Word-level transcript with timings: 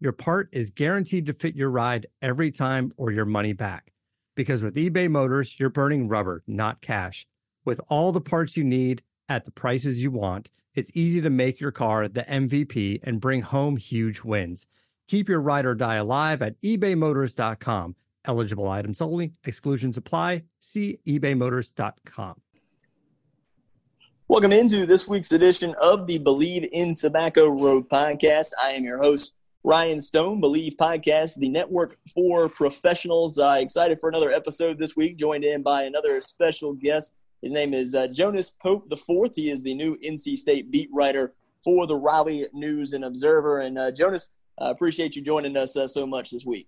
your 0.00 0.12
part 0.12 0.48
is 0.52 0.70
guaranteed 0.70 1.26
to 1.26 1.34
fit 1.34 1.54
your 1.54 1.70
ride 1.70 2.06
every 2.22 2.50
time 2.50 2.92
or 2.96 3.12
your 3.12 3.26
money 3.26 3.52
back. 3.52 3.92
Because 4.34 4.62
with 4.62 4.74
eBay 4.74 5.10
Motors, 5.10 5.60
you're 5.60 5.68
burning 5.68 6.08
rubber, 6.08 6.42
not 6.46 6.80
cash. 6.80 7.26
With 7.66 7.80
all 7.88 8.10
the 8.10 8.20
parts 8.22 8.56
you 8.56 8.64
need 8.64 9.02
at 9.28 9.44
the 9.44 9.50
prices 9.50 10.02
you 10.02 10.10
want, 10.10 10.48
it's 10.74 10.90
easy 10.94 11.20
to 11.20 11.28
make 11.28 11.60
your 11.60 11.70
car 11.70 12.08
the 12.08 12.22
MVP 12.22 13.00
and 13.02 13.20
bring 13.20 13.42
home 13.42 13.76
huge 13.76 14.24
wins. 14.24 14.66
Keep 15.06 15.28
your 15.28 15.40
ride 15.40 15.66
or 15.66 15.74
die 15.74 15.96
alive 15.96 16.40
at 16.40 16.58
ebaymotors.com. 16.62 17.94
Eligible 18.24 18.68
items 18.68 19.02
only, 19.02 19.34
exclusions 19.44 19.98
apply. 19.98 20.44
See 20.60 20.98
ebaymotors.com. 21.06 22.40
Welcome 24.28 24.52
into 24.52 24.86
this 24.86 25.08
week's 25.08 25.32
edition 25.32 25.74
of 25.82 26.06
the 26.06 26.18
Believe 26.18 26.68
in 26.72 26.94
Tobacco 26.94 27.48
Road 27.48 27.88
podcast. 27.88 28.50
I 28.62 28.70
am 28.70 28.84
your 28.84 28.98
host, 28.98 29.34
Ryan 29.62 30.00
Stone, 30.00 30.40
Believe 30.40 30.74
Podcast, 30.80 31.36
the 31.36 31.48
network 31.48 31.98
for 32.14 32.48
professionals. 32.48 33.38
Uh, 33.38 33.58
excited 33.60 34.00
for 34.00 34.08
another 34.08 34.32
episode 34.32 34.78
this 34.78 34.96
week, 34.96 35.18
joined 35.18 35.44
in 35.44 35.62
by 35.62 35.82
another 35.82 36.18
special 36.22 36.72
guest. 36.72 37.12
His 37.42 37.52
name 37.52 37.74
is 37.74 37.94
uh, 37.94 38.06
Jonas 38.06 38.50
Pope 38.50 38.90
Fourth. 38.98 39.32
He 39.36 39.50
is 39.50 39.62
the 39.62 39.74
new 39.74 39.98
NC 39.98 40.38
State 40.38 40.70
beat 40.70 40.88
writer 40.92 41.34
for 41.62 41.86
the 41.86 41.94
Raleigh 41.94 42.46
News 42.54 42.94
and 42.94 43.04
Observer. 43.04 43.60
And 43.60 43.78
uh, 43.78 43.90
Jonas, 43.90 44.30
I 44.58 44.70
appreciate 44.70 45.14
you 45.14 45.20
joining 45.20 45.56
us 45.58 45.76
uh, 45.76 45.86
so 45.86 46.06
much 46.06 46.30
this 46.30 46.46
week. 46.46 46.66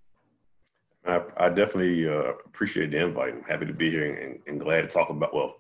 I, 1.06 1.22
I 1.38 1.48
definitely 1.48 2.06
uh, 2.06 2.32
appreciate 2.44 2.90
the 2.90 3.02
invite. 3.02 3.32
I'm 3.32 3.42
happy 3.44 3.64
to 3.64 3.72
be 3.72 3.90
here 3.90 4.14
and, 4.14 4.38
and, 4.46 4.60
glad 4.60 4.82
to 4.82 4.86
talk 4.86 5.08
about 5.08 5.34
well, 5.34 5.56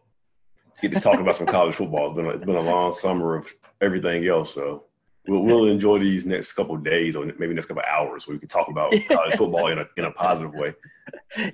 get 0.82 0.92
to 0.92 1.00
talk 1.00 1.18
about 1.18 1.36
some 1.36 1.46
college 1.46 1.74
football. 1.74 2.08
It's 2.08 2.16
been, 2.16 2.26
it's 2.26 2.44
been 2.44 2.56
a 2.56 2.60
long 2.60 2.92
summer 2.92 3.36
of 3.36 3.52
everything 3.80 4.28
else, 4.28 4.54
so 4.54 4.84
we'll, 5.26 5.42
we'll 5.42 5.66
enjoy 5.66 5.98
these 5.98 6.26
next 6.26 6.52
couple 6.52 6.76
days 6.76 7.16
or 7.16 7.24
maybe 7.38 7.54
next 7.54 7.66
couple 7.66 7.82
hours 7.88 8.26
where 8.26 8.34
we 8.34 8.38
can 8.38 8.48
talk 8.48 8.68
about 8.68 8.92
college 9.08 9.34
football 9.34 9.68
in 9.68 9.78
a 9.78 9.86
in 9.96 10.04
a 10.04 10.12
positive 10.12 10.54
way. 10.54 10.74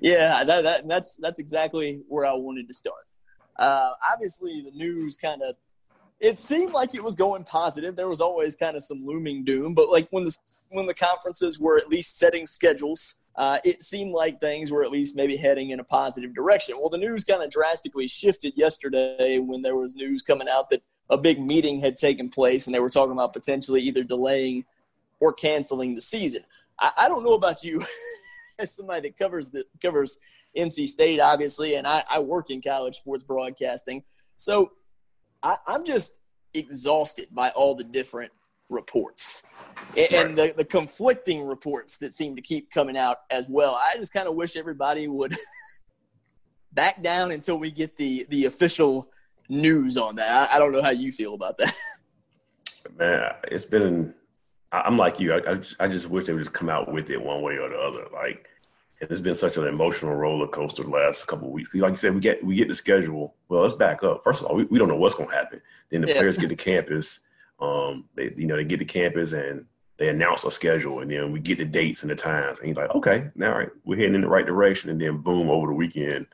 Yeah, 0.01 0.43
that, 0.43 0.63
that, 0.63 0.87
that's 0.87 1.17
that's 1.17 1.39
exactly 1.39 2.01
where 2.07 2.25
I 2.25 2.33
wanted 2.33 2.67
to 2.67 2.73
start. 2.73 3.07
Uh, 3.57 3.91
obviously, 4.11 4.61
the 4.61 4.71
news 4.71 5.15
kind 5.15 5.41
of 5.41 5.55
it 6.19 6.37
seemed 6.37 6.73
like 6.73 6.95
it 6.95 7.03
was 7.03 7.15
going 7.15 7.43
positive. 7.43 7.95
There 7.95 8.09
was 8.09 8.21
always 8.21 8.55
kind 8.55 8.75
of 8.75 8.83
some 8.83 9.05
looming 9.05 9.45
doom, 9.45 9.73
but 9.73 9.89
like 9.89 10.07
when 10.11 10.25
the 10.25 10.35
when 10.69 10.85
the 10.85 10.93
conferences 10.93 11.59
were 11.59 11.77
at 11.77 11.89
least 11.89 12.19
setting 12.19 12.45
schedules, 12.45 13.15
uh, 13.35 13.57
it 13.63 13.81
seemed 13.81 14.11
like 14.11 14.39
things 14.39 14.71
were 14.71 14.83
at 14.83 14.91
least 14.91 15.15
maybe 15.15 15.37
heading 15.37 15.71
in 15.71 15.79
a 15.79 15.83
positive 15.83 16.35
direction. 16.35 16.75
Well, 16.79 16.89
the 16.89 16.97
news 16.97 17.23
kind 17.23 17.41
of 17.41 17.49
drastically 17.49 18.07
shifted 18.07 18.53
yesterday 18.55 19.39
when 19.39 19.61
there 19.61 19.77
was 19.77 19.95
news 19.95 20.21
coming 20.21 20.47
out 20.49 20.69
that 20.69 20.83
a 21.09 21.17
big 21.17 21.39
meeting 21.39 21.79
had 21.79 21.97
taken 21.97 22.29
place 22.29 22.67
and 22.67 22.75
they 22.75 22.79
were 22.79 22.89
talking 22.89 23.11
about 23.11 23.33
potentially 23.33 23.81
either 23.81 24.03
delaying 24.03 24.65
or 25.19 25.33
canceling 25.33 25.95
the 25.95 26.01
season. 26.01 26.43
I, 26.79 26.91
I 26.97 27.09
don't 27.09 27.23
know 27.23 27.33
about 27.33 27.63
you, 27.63 27.83
as 28.59 28.73
somebody 28.75 29.09
that 29.09 29.17
covers 29.17 29.49
the 29.49 29.65
covers 29.81 30.17
NC 30.57 30.87
State, 30.89 31.19
obviously, 31.19 31.75
and 31.75 31.87
I, 31.87 32.03
I 32.09 32.19
work 32.19 32.49
in 32.49 32.61
college 32.61 32.97
sports 32.97 33.23
broadcasting. 33.23 34.03
So 34.37 34.71
I, 35.43 35.57
am 35.67 35.85
just 35.85 36.13
exhausted 36.53 37.27
by 37.31 37.49
all 37.49 37.75
the 37.75 37.83
different 37.83 38.31
reports 38.69 39.55
and, 39.97 40.13
and 40.13 40.37
the, 40.37 40.53
the 40.55 40.65
conflicting 40.65 41.43
reports 41.43 41.97
that 41.97 42.13
seem 42.13 42.35
to 42.35 42.41
keep 42.41 42.71
coming 42.71 42.97
out 42.97 43.17
as 43.31 43.47
well. 43.49 43.79
I 43.81 43.97
just 43.97 44.13
kind 44.13 44.27
of 44.27 44.35
wish 44.35 44.55
everybody 44.55 45.07
would 45.07 45.35
back 46.71 47.01
down 47.01 47.31
until 47.31 47.57
we 47.57 47.71
get 47.71 47.97
the, 47.97 48.27
the 48.29 48.45
official 48.45 49.09
news 49.49 49.97
on 49.97 50.15
that. 50.15 50.51
I, 50.51 50.55
I 50.55 50.59
don't 50.59 50.71
know 50.71 50.81
how 50.81 50.91
you 50.91 51.11
feel 51.11 51.33
about 51.33 51.57
that. 51.57 51.75
Man, 52.97 53.31
it's 53.45 53.65
been. 53.65 54.13
I'm 54.71 54.97
like 54.97 55.19
you. 55.19 55.33
I, 55.33 55.59
I 55.79 55.87
just 55.87 56.09
wish 56.09 56.25
they 56.25 56.33
would 56.33 56.43
just 56.43 56.53
come 56.53 56.69
out 56.69 56.91
with 56.91 57.09
it 57.09 57.21
one 57.21 57.41
way 57.41 57.57
or 57.57 57.69
the 57.69 57.77
other. 57.77 58.05
Like 58.13 58.47
it's 59.01 59.21
been 59.21 59.35
such 59.35 59.57
an 59.57 59.65
emotional 59.65 60.13
roller 60.13 60.47
coaster 60.47 60.83
the 60.83 60.89
last 60.89 61.25
couple 61.27 61.47
of 61.47 61.53
weeks. 61.53 61.73
Like 61.73 61.91
you 61.91 61.95
said, 61.95 62.13
we 62.13 62.19
get 62.19 62.43
we 62.43 62.55
get 62.55 62.67
the 62.67 62.73
schedule. 62.73 63.35
Well, 63.47 63.61
let's 63.61 63.73
back 63.73 64.03
up. 64.03 64.23
First 64.23 64.41
of 64.41 64.47
all, 64.47 64.55
we, 64.55 64.65
we 64.65 64.77
don't 64.77 64.87
know 64.87 64.95
what's 64.95 65.15
going 65.15 65.29
to 65.29 65.35
happen. 65.35 65.61
Then 65.89 66.01
the 66.01 66.09
yeah. 66.09 66.15
players 66.15 66.37
get 66.37 66.49
to 66.49 66.55
campus. 66.55 67.21
Um, 67.59 68.05
they 68.15 68.33
you 68.35 68.45
know 68.45 68.55
they 68.55 68.63
get 68.63 68.79
to 68.79 68.85
campus 68.85 69.33
and 69.33 69.65
they 69.97 70.09
announce 70.09 70.43
a 70.45 70.51
schedule, 70.51 70.99
and 70.99 71.11
then 71.11 71.31
we 71.31 71.39
get 71.39 71.57
the 71.57 71.65
dates 71.65 72.03
and 72.03 72.11
the 72.11 72.15
times. 72.15 72.59
And 72.59 72.69
you're 72.69 72.87
like, 72.87 72.95
okay, 72.95 73.29
now 73.35 73.57
right, 73.57 73.69
we're 73.83 73.97
heading 73.97 74.15
in 74.15 74.21
the 74.21 74.29
right 74.29 74.45
direction. 74.45 74.89
And 74.89 74.99
then 74.99 75.17
boom, 75.17 75.49
over 75.49 75.67
the 75.67 75.73
weekend, 75.73 76.25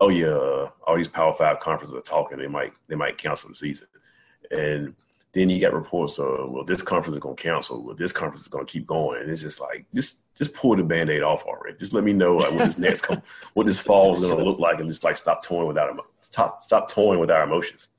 oh 0.00 0.08
yeah, 0.08 0.68
all 0.86 0.96
these 0.96 1.08
Power 1.08 1.32
Five 1.32 1.60
conferences 1.60 1.96
are 1.96 2.00
talking. 2.00 2.38
They 2.38 2.46
might 2.46 2.72
they 2.88 2.96
might 2.96 3.18
cancel 3.18 3.48
the 3.48 3.54
season, 3.54 3.88
and 4.50 4.94
then 5.32 5.50
you 5.50 5.60
got 5.60 5.74
reports 5.74 6.18
of 6.18 6.50
well, 6.50 6.64
this 6.64 6.82
conference 6.82 7.16
is 7.16 7.20
going 7.20 7.36
to 7.36 7.42
cancel. 7.42 7.82
Well, 7.82 7.94
this 7.94 8.12
conference 8.12 8.42
is 8.42 8.48
going 8.48 8.66
to 8.66 8.72
keep 8.72 8.86
going. 8.86 9.22
And 9.22 9.30
it's 9.30 9.42
just 9.42 9.60
like 9.60 9.86
just 9.94 10.18
just 10.36 10.54
pull 10.54 10.76
the 10.76 10.82
band-aid 10.82 11.22
off 11.22 11.44
already. 11.44 11.76
Just 11.78 11.92
let 11.92 12.04
me 12.04 12.12
know 12.12 12.36
like, 12.36 12.52
what 12.52 12.64
this 12.64 12.78
next 12.78 13.06
what 13.54 13.66
this 13.66 13.80
fall 13.80 14.14
is 14.14 14.20
going 14.20 14.36
to 14.36 14.44
look 14.44 14.58
like, 14.58 14.80
and 14.80 14.88
just 14.88 15.04
like 15.04 15.16
stop 15.16 15.42
toying 15.42 15.68
without 15.68 15.96
stop 16.20 16.62
stop 16.62 16.90
toying 16.90 17.20
with 17.20 17.30
our 17.30 17.42
emotions. 17.42 17.90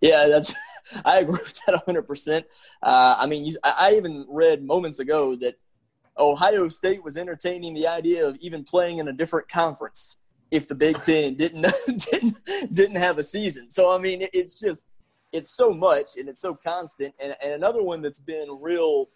Yeah, 0.00 0.26
that's 0.26 0.54
I 1.04 1.18
agree 1.18 1.40
with 1.42 1.60
that 1.66 1.74
100. 1.74 1.98
Uh, 1.98 2.02
percent 2.02 2.46
I 2.82 3.26
mean, 3.26 3.44
you, 3.44 3.56
I 3.62 3.94
even 3.96 4.24
read 4.28 4.64
moments 4.64 5.00
ago 5.00 5.34
that 5.36 5.56
Ohio 6.18 6.68
State 6.68 7.04
was 7.04 7.16
entertaining 7.16 7.74
the 7.74 7.86
idea 7.86 8.26
of 8.26 8.36
even 8.40 8.64
playing 8.64 8.98
in 8.98 9.08
a 9.08 9.12
different 9.12 9.48
conference 9.48 10.17
if 10.50 10.66
the 10.66 10.74
Big 10.74 11.00
Ten 11.02 11.34
didn't 11.34 11.66
didn't 12.10 12.36
didn't 12.72 12.96
have 12.96 13.18
a 13.18 13.22
season. 13.22 13.70
So 13.70 13.94
I 13.94 13.98
mean, 13.98 14.22
it, 14.22 14.30
it's 14.32 14.54
just 14.54 14.84
it's 15.32 15.54
so 15.54 15.72
much 15.72 16.16
and 16.16 16.28
it's 16.28 16.40
so 16.40 16.54
constant. 16.54 17.14
And, 17.20 17.34
and 17.42 17.52
another 17.52 17.82
one 17.82 18.00
that's 18.00 18.20
been 18.20 18.58
real 18.60 19.08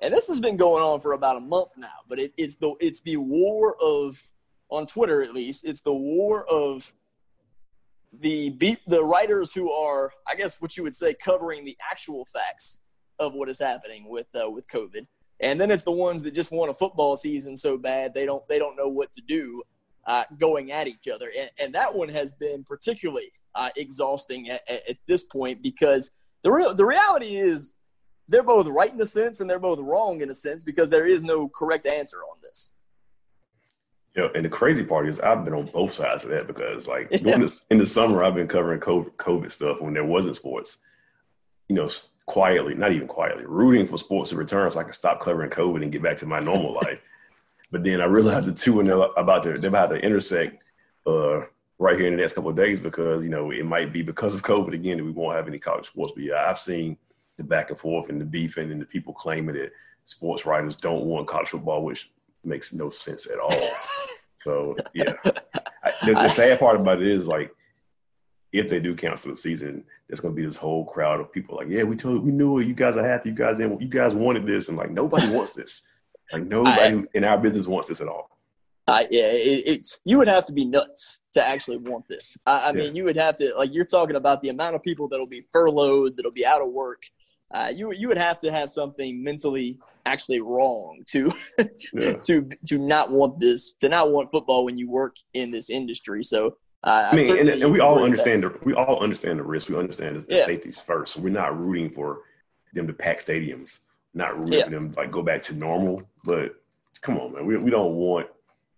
and 0.00 0.14
this 0.14 0.28
has 0.28 0.40
been 0.40 0.56
going 0.56 0.82
on 0.82 1.00
for 1.00 1.12
about 1.12 1.36
a 1.36 1.40
month 1.40 1.76
now. 1.76 1.88
But 2.08 2.18
it, 2.18 2.32
it's 2.36 2.56
the 2.56 2.74
it's 2.80 3.00
the 3.00 3.16
war 3.16 3.76
of 3.80 4.22
on 4.70 4.86
Twitter 4.86 5.22
at 5.22 5.34
least. 5.34 5.64
It's 5.64 5.82
the 5.82 5.92
war 5.92 6.46
of 6.48 6.92
the 8.12 8.50
beat 8.50 8.80
the 8.86 9.04
writers 9.04 9.52
who 9.52 9.70
are 9.70 10.12
I 10.26 10.34
guess 10.34 10.60
what 10.60 10.76
you 10.76 10.82
would 10.82 10.96
say 10.96 11.14
covering 11.14 11.64
the 11.64 11.76
actual 11.90 12.24
facts 12.26 12.80
of 13.18 13.34
what 13.34 13.48
is 13.48 13.58
happening 13.58 14.08
with 14.08 14.26
uh, 14.34 14.50
with 14.50 14.66
COVID, 14.68 15.06
and 15.40 15.60
then 15.60 15.70
it's 15.70 15.84
the 15.84 15.92
ones 15.92 16.22
that 16.22 16.34
just 16.34 16.50
want 16.50 16.70
a 16.70 16.74
football 16.74 17.16
season 17.16 17.56
so 17.56 17.76
bad 17.76 18.14
they 18.14 18.26
don't 18.26 18.46
they 18.48 18.58
don't 18.58 18.76
know 18.76 18.88
what 18.88 19.12
to 19.12 19.22
do 19.28 19.62
uh, 20.10 20.24
going 20.38 20.72
at 20.72 20.88
each 20.88 21.06
other, 21.14 21.30
and, 21.38 21.48
and 21.62 21.72
that 21.72 21.94
one 21.94 22.08
has 22.08 22.32
been 22.32 22.64
particularly 22.64 23.30
uh, 23.54 23.70
exhausting 23.76 24.50
at, 24.50 24.60
at, 24.68 24.96
this 25.06 25.22
point 25.22 25.62
because 25.62 26.10
the 26.42 26.50
real 26.50 26.74
the 26.74 26.84
reality 26.84 27.36
is 27.36 27.74
they're 28.26 28.42
both 28.42 28.66
right 28.66 28.92
in 28.92 29.00
a 29.00 29.06
sense 29.06 29.40
and 29.40 29.48
they're 29.48 29.60
both 29.60 29.78
wrong 29.78 30.20
in 30.20 30.28
a 30.28 30.34
sense 30.34 30.64
because 30.64 30.90
there 30.90 31.06
is 31.06 31.22
no 31.22 31.48
correct 31.48 31.86
answer 31.86 32.18
on 32.18 32.40
this. 32.42 32.72
Yeah, 34.16 34.26
and 34.34 34.44
the 34.44 34.48
crazy 34.48 34.82
part 34.82 35.08
is 35.08 35.20
I've 35.20 35.44
been 35.44 35.54
on 35.54 35.66
both 35.66 35.92
sides 35.92 36.24
of 36.24 36.30
that 36.30 36.48
because, 36.48 36.88
like, 36.88 37.06
yeah. 37.12 37.38
this, 37.38 37.64
in 37.70 37.78
the 37.78 37.86
summer, 37.86 38.24
I've 38.24 38.34
been 38.34 38.48
covering 38.48 38.80
COVID, 38.80 39.12
COVID 39.12 39.52
stuff 39.52 39.80
when 39.80 39.94
there 39.94 40.04
wasn't 40.04 40.34
sports. 40.34 40.78
You 41.68 41.76
know, 41.76 41.88
quietly, 42.26 42.74
not 42.74 42.90
even 42.90 43.06
quietly, 43.06 43.44
rooting 43.46 43.86
for 43.86 43.96
sports 43.96 44.30
to 44.30 44.36
return 44.36 44.68
so 44.72 44.80
I 44.80 44.82
can 44.82 44.92
stop 44.92 45.20
covering 45.20 45.50
COVID 45.50 45.84
and 45.84 45.92
get 45.92 46.02
back 46.02 46.16
to 46.16 46.26
my 46.26 46.40
normal 46.40 46.74
life. 46.84 47.00
But 47.70 47.84
then 47.84 48.00
I 48.00 48.04
realized 48.04 48.46
the 48.46 48.52
two 48.52 48.80
are 48.80 49.18
about 49.18 49.42
to 49.44 49.54
they're 49.54 49.68
about 49.68 49.90
to 49.90 49.96
intersect 49.96 50.64
uh, 51.06 51.40
right 51.78 51.96
here 51.96 52.08
in 52.08 52.14
the 52.14 52.20
next 52.20 52.34
couple 52.34 52.50
of 52.50 52.56
days 52.56 52.80
because 52.80 53.22
you 53.22 53.30
know 53.30 53.50
it 53.50 53.64
might 53.64 53.92
be 53.92 54.02
because 54.02 54.34
of 54.34 54.42
COVID 54.42 54.74
again 54.74 54.98
that 54.98 55.04
we 55.04 55.12
won't 55.12 55.36
have 55.36 55.48
any 55.48 55.58
college 55.58 55.86
sports. 55.86 56.12
But 56.14 56.24
yeah, 56.24 56.46
I've 56.48 56.58
seen 56.58 56.96
the 57.36 57.44
back 57.44 57.70
and 57.70 57.78
forth 57.78 58.10
and 58.10 58.20
the 58.20 58.24
beefing 58.24 58.70
and 58.70 58.80
the 58.80 58.86
people 58.86 59.12
claiming 59.12 59.54
that 59.54 59.72
sports 60.04 60.46
writers 60.46 60.76
don't 60.76 61.04
want 61.04 61.28
college 61.28 61.48
football, 61.48 61.84
which 61.84 62.10
makes 62.44 62.72
no 62.72 62.90
sense 62.90 63.30
at 63.30 63.38
all. 63.38 63.54
so 64.36 64.76
yeah, 64.92 65.14
I, 65.24 65.92
the, 66.04 66.14
the 66.14 66.28
sad 66.28 66.58
part 66.58 66.80
about 66.80 67.00
it 67.00 67.08
is 67.08 67.28
like 67.28 67.54
if 68.52 68.68
they 68.68 68.80
do 68.80 68.94
cancel 68.94 69.30
the 69.30 69.36
season, 69.36 69.84
there's 70.08 70.20
going 70.20 70.34
to 70.34 70.36
be 70.36 70.44
this 70.44 70.56
whole 70.56 70.84
crowd 70.84 71.20
of 71.20 71.32
people 71.32 71.56
like, 71.56 71.68
yeah, 71.68 71.84
we 71.84 71.96
told, 71.96 72.24
we 72.24 72.32
knew 72.32 72.58
it. 72.58 72.66
You 72.66 72.74
guys 72.74 72.96
are 72.96 73.06
happy. 73.06 73.28
You 73.28 73.34
guys, 73.34 73.58
didn't, 73.58 73.80
you 73.80 73.88
guys 73.88 74.14
wanted 74.14 74.44
this, 74.44 74.68
and 74.68 74.76
like 74.76 74.90
nobody 74.90 75.28
wants 75.30 75.54
this. 75.54 75.86
Like 76.32 76.44
nobody 76.44 76.80
I, 76.80 77.04
in 77.14 77.24
our 77.24 77.38
business 77.38 77.66
wants 77.66 77.88
this 77.88 78.00
at 78.00 78.08
all. 78.08 78.30
I, 78.86 79.06
yeah, 79.10 79.30
it, 79.30 79.62
it's 79.66 80.00
you 80.04 80.18
would 80.18 80.28
have 80.28 80.44
to 80.46 80.52
be 80.52 80.64
nuts 80.64 81.20
to 81.34 81.46
actually 81.46 81.78
want 81.78 82.08
this. 82.08 82.36
I, 82.46 82.52
I 82.52 82.66
yeah. 82.68 82.72
mean, 82.72 82.96
you 82.96 83.04
would 83.04 83.16
have 83.16 83.36
to 83.36 83.54
like 83.56 83.72
you're 83.72 83.84
talking 83.84 84.16
about 84.16 84.42
the 84.42 84.48
amount 84.48 84.74
of 84.74 84.82
people 84.82 85.08
that'll 85.08 85.26
be 85.26 85.44
furloughed, 85.52 86.16
that'll 86.16 86.32
be 86.32 86.46
out 86.46 86.62
of 86.62 86.68
work. 86.68 87.02
Uh, 87.52 87.72
you 87.74 87.92
you 87.92 88.08
would 88.08 88.18
have 88.18 88.40
to 88.40 88.50
have 88.50 88.70
something 88.70 89.22
mentally 89.22 89.78
actually 90.06 90.40
wrong 90.40 91.02
to 91.08 91.32
yeah. 91.92 92.12
to 92.22 92.44
to 92.66 92.78
not 92.78 93.10
want 93.10 93.38
this 93.38 93.72
to 93.74 93.88
not 93.88 94.12
want 94.12 94.30
football 94.30 94.64
when 94.64 94.78
you 94.78 94.90
work 94.90 95.16
in 95.34 95.50
this 95.50 95.70
industry. 95.70 96.22
So 96.22 96.56
uh, 96.82 97.08
I 97.12 97.16
mean, 97.16 97.36
and, 97.36 97.48
and, 97.48 97.72
we 97.72 97.80
all 97.80 98.02
understand 98.02 98.42
the 98.42 98.58
we 98.62 98.72
all 98.72 99.02
understand 99.02 99.38
the 99.38 99.42
risk. 99.42 99.68
We 99.68 99.76
understand 99.76 100.20
the, 100.20 100.36
yeah. 100.36 100.44
safeties 100.44 100.80
first. 100.80 101.14
So 101.14 101.20
we're 101.20 101.30
not 101.30 101.58
rooting 101.58 101.90
for 101.90 102.20
them 102.72 102.86
to 102.86 102.92
pack 102.92 103.20
stadiums, 103.20 103.80
not 104.14 104.38
rooting 104.38 104.58
yeah. 104.58 104.68
them 104.68 104.92
like 104.96 105.10
go 105.10 105.22
back 105.22 105.42
to 105.42 105.54
normal. 105.54 106.02
But 106.24 106.54
come 107.00 107.18
on, 107.18 107.32
man, 107.32 107.46
we 107.46 107.56
we 107.56 107.70
don't 107.70 107.94
want 107.94 108.28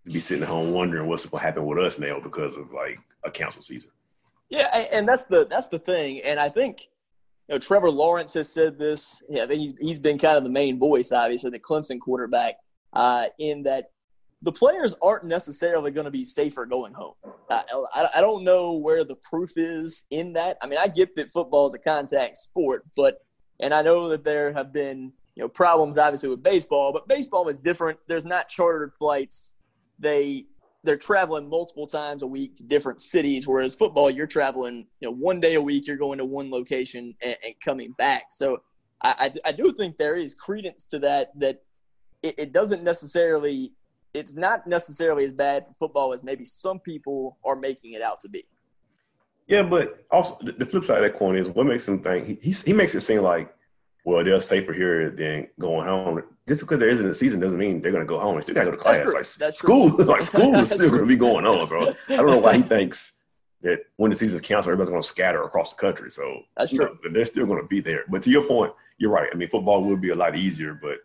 to 0.05 0.11
be 0.11 0.20
sitting 0.20 0.43
at 0.43 0.49
home 0.49 0.73
wondering 0.73 1.08
what's 1.08 1.26
going 1.26 1.40
to 1.40 1.46
happen 1.46 1.67
with 1.67 1.79
us 1.79 1.99
now 1.99 2.20
because 2.20 2.56
of 2.56 2.73
like 2.73 2.99
a 3.25 3.31
council 3.31 3.62
season. 3.62 3.93
Yeah, 4.49 4.67
and 4.93 5.08
that's 5.08 5.23
the 5.23 5.46
that's 5.46 5.69
the 5.69 5.79
thing, 5.79 6.20
and 6.23 6.38
I 6.38 6.49
think 6.49 6.88
you 7.49 7.55
know 7.55 7.58
Trevor 7.58 7.90
Lawrence 7.90 8.34
has 8.34 8.52
said 8.52 8.79
this. 8.79 9.23
Yeah, 9.29 9.44
I 9.44 9.46
think 9.46 9.61
he's 9.61 9.75
he's 9.81 9.99
been 9.99 10.19
kind 10.19 10.37
of 10.37 10.44
the 10.44 10.50
main 10.50 10.79
voice, 10.79 11.11
obviously, 11.12 11.50
the 11.50 11.58
Clemson 11.58 11.99
quarterback, 11.99 12.56
uh, 12.93 13.26
in 13.38 13.62
that 13.62 13.93
the 14.43 14.52
players 14.52 14.94
aren't 15.00 15.25
necessarily 15.25 15.90
going 15.90 16.05
to 16.05 16.11
be 16.11 16.25
safer 16.25 16.67
going 16.67 16.93
home. 16.93 17.14
I, 17.49 17.62
I, 17.94 18.08
I, 18.17 18.20
don't 18.20 18.43
know 18.43 18.73
where 18.73 19.05
the 19.05 19.14
proof 19.14 19.52
is 19.56 20.05
in 20.11 20.32
that. 20.32 20.58
I 20.61 20.67
mean, 20.67 20.81
I 20.82 20.88
get 20.88 21.14
that 21.14 21.32
football 21.32 21.67
is 21.67 21.75
a 21.75 21.79
contact 21.79 22.37
sport, 22.37 22.84
but 22.96 23.25
and 23.61 23.73
I 23.73 23.82
know 23.82 24.08
that 24.08 24.25
there 24.25 24.52
have 24.52 24.73
been 24.73 25.12
you 25.34 25.43
know 25.43 25.49
problems 25.49 25.99
obviously 25.99 26.29
with 26.29 26.43
baseball, 26.43 26.93
but 26.93 27.08
baseball 27.08 27.49
is 27.49 27.58
different. 27.58 27.99
There's 28.06 28.26
not 28.26 28.49
chartered 28.49 28.93
flights. 28.94 29.55
They 29.99 30.46
they're 30.84 30.96
traveling 30.96 31.49
multiple 31.49 31.87
times 31.87 32.23
a 32.23 32.26
week 32.26 32.56
to 32.56 32.64
different 32.64 33.00
cities, 33.00 33.46
whereas 33.46 33.75
football 33.75 34.11
you're 34.11 34.26
traveling 34.26 34.87
you 35.00 35.08
know 35.08 35.14
one 35.14 35.40
day 35.40 35.55
a 35.55 35.62
week. 35.62 35.87
You're 35.87 35.96
going 35.96 36.19
to 36.19 36.25
one 36.25 36.50
location 36.50 37.14
and, 37.23 37.37
and 37.44 37.55
coming 37.64 37.93
back. 37.99 38.25
So 38.31 38.58
I, 39.02 39.32
I, 39.44 39.49
I 39.49 39.52
do 39.52 39.73
think 39.73 39.96
there 39.96 40.17
is 40.17 40.34
credence 40.34 40.84
to 40.87 40.99
that 41.00 41.38
that 41.38 41.62
it, 42.23 42.34
it 42.38 42.52
doesn't 42.52 42.82
necessarily 42.82 43.73
it's 44.14 44.34
not 44.34 44.67
necessarily 44.67 45.25
as 45.25 45.32
bad 45.32 45.67
for 45.67 45.73
football 45.79 46.12
as 46.12 46.23
maybe 46.23 46.44
some 46.44 46.79
people 46.79 47.38
are 47.44 47.56
making 47.56 47.93
it 47.93 48.02
out 48.02 48.20
to 48.20 48.29
be. 48.29 48.44
Yeah, 49.46 49.62
but 49.62 50.05
also 50.11 50.38
the 50.58 50.67
flip 50.67 50.84
side 50.84 51.02
of 51.02 51.11
that 51.11 51.19
coin 51.19 51.37
is 51.37 51.49
what 51.49 51.67
makes 51.67 51.88
him 51.88 52.02
think 52.02 52.26
he 52.26 52.38
he, 52.43 52.50
he 52.50 52.73
makes 52.73 52.94
it 52.94 53.00
seem 53.00 53.23
like 53.23 53.55
well 54.05 54.25
they're 54.25 54.41
safer 54.41 54.73
here 54.73 55.11
than 55.11 55.49
going 55.59 55.87
home. 55.87 56.23
Just 56.49 56.61
because 56.61 56.81
there 56.81 56.89
isn't 56.89 57.09
a 57.09 57.15
season 57.15 57.41
doesn't 57.41 57.59
mean 57.59 57.81
they're 57.81 57.93
going 57.93 58.03
to 58.03 58.09
go 58.09 58.19
home. 58.19 58.35
They 58.35 58.41
still 58.43 58.55
got 58.55 58.65
to 58.65 58.73
go 58.73 58.77
to 58.77 58.83
class. 58.83 58.99
Like 59.15 59.29
That's 59.35 59.59
school, 59.59 59.89
like 60.05 60.23
school 60.23 60.57
is 60.57 60.71
still 60.75 60.91
going 60.91 61.03
to 61.03 61.07
be 61.07 61.17
going 61.17 61.47
on. 61.47 61.67
So 61.67 61.95
I 62.09 62.17
don't 62.17 62.27
know 62.27 62.39
why 62.39 62.57
he 62.57 62.63
thinks 62.63 63.21
that 63.63 63.79
when 63.97 64.11
the 64.11 64.17
season's 64.17 64.41
canceled, 64.41 64.73
everybody's 64.73 64.91
going 64.91 65.03
to 65.03 65.09
scatter 65.09 65.43
across 65.45 65.73
the 65.73 65.81
country. 65.81 66.11
So 66.11 66.43
That's 66.57 66.73
true. 66.73 66.87
Know, 66.87 67.11
they're 67.13 67.25
still 67.25 67.47
going 67.47 67.61
to 67.61 67.67
be 67.69 67.81
there. 67.81 68.05
But 68.09 68.23
to 68.23 68.31
your 68.31 68.45
point, 68.45 68.73
you're 68.99 69.11
right. 69.11 69.29
I 69.33 69.37
mean, 69.37 69.49
football 69.49 69.83
would 69.85 70.01
be 70.01 70.11
a 70.11 70.15
lot 70.15 70.37
easier. 70.37 70.75
But 70.75 70.99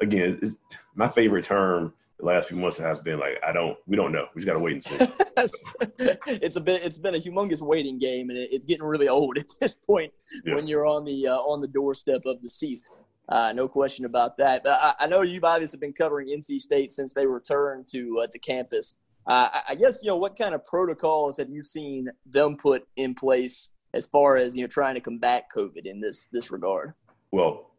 again, 0.00 0.38
it's, 0.42 0.56
my 0.94 1.08
favorite 1.08 1.44
term 1.44 1.94
the 2.18 2.26
last 2.26 2.48
few 2.48 2.56
months 2.56 2.78
has 2.78 2.98
been 2.98 3.18
like 3.18 3.38
I 3.46 3.52
don't 3.52 3.76
we 3.86 3.96
don't 3.96 4.12
know. 4.12 4.26
We 4.34 4.40
just 4.40 4.46
got 4.46 4.54
to 4.54 4.60
wait 4.60 4.74
and 4.74 4.84
see. 4.84 4.96
it's 6.26 6.56
a 6.56 6.60
bit 6.60 6.82
it's 6.82 6.98
been 6.98 7.14
a 7.14 7.18
humongous 7.18 7.60
waiting 7.60 7.98
game, 7.98 8.30
and 8.30 8.38
it's 8.38 8.66
getting 8.66 8.84
really 8.84 9.08
old 9.08 9.38
at 9.38 9.46
this 9.60 9.74
point 9.74 10.12
yeah. 10.44 10.54
when 10.54 10.66
you're 10.66 10.86
on 10.86 11.04
the 11.04 11.28
uh, 11.28 11.36
on 11.36 11.60
the 11.60 11.68
doorstep 11.68 12.22
of 12.26 12.42
the 12.42 12.50
season. 12.50 12.90
Uh, 13.28 13.52
no 13.54 13.68
question 13.68 14.04
about 14.04 14.36
that. 14.36 14.62
But 14.64 14.78
I, 14.82 15.04
I, 15.04 15.06
know 15.06 15.22
you've 15.22 15.44
obviously 15.44 15.78
been 15.78 15.92
covering 15.92 16.28
NC 16.28 16.60
State 16.60 16.90
since 16.90 17.12
they 17.14 17.24
returned 17.24 17.86
to 17.92 18.20
uh, 18.24 18.26
to 18.26 18.38
campus. 18.38 18.96
Uh, 19.26 19.48
I 19.68 19.74
guess 19.76 20.00
you 20.02 20.08
know 20.08 20.16
what 20.16 20.36
kind 20.36 20.54
of 20.54 20.64
protocols 20.66 21.36
have 21.38 21.48
you 21.48 21.62
seen 21.62 22.08
them 22.26 22.56
put 22.56 22.86
in 22.96 23.14
place 23.14 23.70
as 23.94 24.06
far 24.06 24.36
as 24.36 24.56
you 24.56 24.64
know 24.64 24.68
trying 24.68 24.96
to 24.96 25.00
combat 25.00 25.46
COVID 25.54 25.86
in 25.86 26.00
this 26.00 26.28
this 26.32 26.50
regard? 26.50 26.94
Well, 27.30 27.70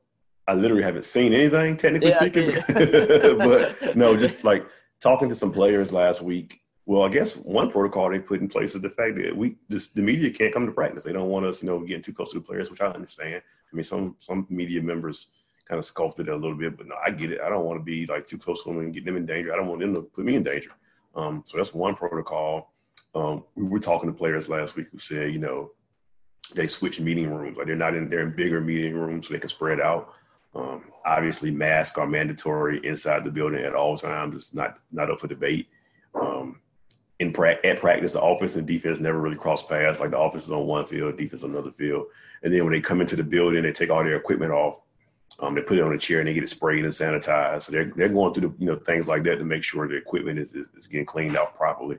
I 0.47 0.53
literally 0.53 0.83
haven't 0.83 1.05
seen 1.05 1.33
anything, 1.33 1.77
technically 1.77 2.09
yeah, 2.09 2.19
speaking. 2.19 2.51
but 3.37 3.95
no, 3.95 4.15
just 4.17 4.43
like 4.43 4.65
talking 4.99 5.29
to 5.29 5.35
some 5.35 5.51
players 5.51 5.91
last 5.91 6.21
week. 6.21 6.61
Well, 6.85 7.03
I 7.03 7.09
guess 7.09 7.37
one 7.37 7.71
protocol 7.71 8.09
they 8.09 8.19
put 8.19 8.41
in 8.41 8.49
place 8.49 8.75
is 8.75 8.81
the 8.81 8.89
fact 8.89 9.15
that 9.15 9.35
we 9.35 9.55
just 9.71 9.95
the 9.95 10.01
media 10.01 10.29
can't 10.31 10.53
come 10.53 10.65
to 10.65 10.71
practice. 10.73 11.05
They 11.05 11.13
don't 11.13 11.29
want 11.29 11.45
us, 11.45 11.63
you 11.63 11.69
know, 11.69 11.79
getting 11.79 12.03
too 12.03 12.13
close 12.13 12.33
to 12.33 12.39
the 12.39 12.45
players, 12.45 12.69
which 12.69 12.81
I 12.81 12.87
understand. 12.87 13.41
I 13.71 13.75
mean, 13.75 13.83
some 13.83 14.17
some 14.19 14.45
media 14.49 14.81
members 14.81 15.27
kind 15.65 15.79
of 15.79 16.19
at 16.19 16.27
it 16.27 16.29
a 16.29 16.35
little 16.35 16.57
bit, 16.57 16.77
but 16.77 16.87
no, 16.87 16.95
I 17.05 17.11
get 17.11 17.31
it. 17.31 17.39
I 17.41 17.49
don't 17.49 17.65
want 17.65 17.79
to 17.79 17.83
be 17.83 18.05
like 18.05 18.27
too 18.27 18.37
close 18.37 18.63
to 18.63 18.69
them 18.69 18.79
and 18.79 18.93
get 18.93 19.05
them 19.05 19.15
in 19.15 19.25
danger. 19.25 19.53
I 19.53 19.55
don't 19.55 19.67
want 19.67 19.79
them 19.79 19.95
to 19.95 20.01
put 20.01 20.25
me 20.25 20.35
in 20.35 20.43
danger. 20.43 20.71
Um, 21.15 21.43
so 21.45 21.57
that's 21.57 21.73
one 21.73 21.95
protocol. 21.95 22.73
Um, 23.15 23.43
we 23.55 23.63
were 23.63 23.79
talking 23.79 24.11
to 24.11 24.17
players 24.17 24.49
last 24.49 24.75
week 24.75 24.87
who 24.91 24.99
said, 24.99 25.31
you 25.31 25.39
know, 25.39 25.71
they 26.55 26.67
switch 26.67 26.99
meeting 26.99 27.33
rooms. 27.33 27.57
Like 27.57 27.67
they're 27.67 27.75
not 27.75 27.95
in 27.95 28.09
they're 28.09 28.21
in 28.21 28.35
bigger 28.35 28.59
meeting 28.59 28.95
rooms 28.95 29.27
so 29.27 29.33
they 29.33 29.39
can 29.39 29.49
spread 29.49 29.79
out. 29.79 30.13
Um, 30.55 30.83
obviously, 31.05 31.51
masks 31.51 31.97
are 31.97 32.07
mandatory 32.07 32.85
inside 32.85 33.23
the 33.23 33.31
building 33.31 33.63
at 33.63 33.73
all 33.73 33.97
times. 33.97 34.35
It's 34.35 34.53
not 34.53 34.79
not 34.91 35.09
up 35.09 35.19
for 35.19 35.27
debate. 35.27 35.67
Um, 36.13 36.59
in 37.19 37.31
pra- 37.31 37.65
at 37.65 37.79
practice, 37.79 38.13
the 38.13 38.21
offense 38.21 38.55
and 38.55 38.67
defense 38.67 38.99
never 38.99 39.19
really 39.19 39.35
cross 39.35 39.65
paths. 39.65 39.99
Like 39.99 40.11
the 40.11 40.19
offense 40.19 40.45
is 40.45 40.51
on 40.51 40.67
one 40.67 40.85
field, 40.85 41.17
defense 41.17 41.43
on 41.43 41.51
another 41.51 41.71
field, 41.71 42.07
and 42.43 42.53
then 42.53 42.63
when 42.63 42.73
they 42.73 42.81
come 42.81 43.01
into 43.01 43.15
the 43.15 43.23
building, 43.23 43.63
they 43.63 43.71
take 43.71 43.89
all 43.89 44.03
their 44.03 44.15
equipment 44.15 44.51
off. 44.51 44.79
Um, 45.39 45.55
they 45.55 45.61
put 45.61 45.79
it 45.79 45.83
on 45.83 45.93
a 45.93 45.97
chair 45.97 46.19
and 46.19 46.27
they 46.27 46.33
get 46.35 46.43
it 46.43 46.49
sprayed 46.49 46.83
and 46.83 46.93
sanitized. 46.93 47.63
So 47.63 47.71
they're 47.71 47.91
they're 47.95 48.09
going 48.09 48.33
through 48.33 48.49
the 48.49 48.55
you 48.59 48.67
know 48.67 48.75
things 48.75 49.07
like 49.07 49.23
that 49.23 49.37
to 49.37 49.45
make 49.45 49.63
sure 49.63 49.87
the 49.87 49.95
equipment 49.95 50.37
is, 50.37 50.53
is, 50.53 50.67
is 50.77 50.87
getting 50.87 51.05
cleaned 51.05 51.37
off 51.37 51.55
properly. 51.55 51.97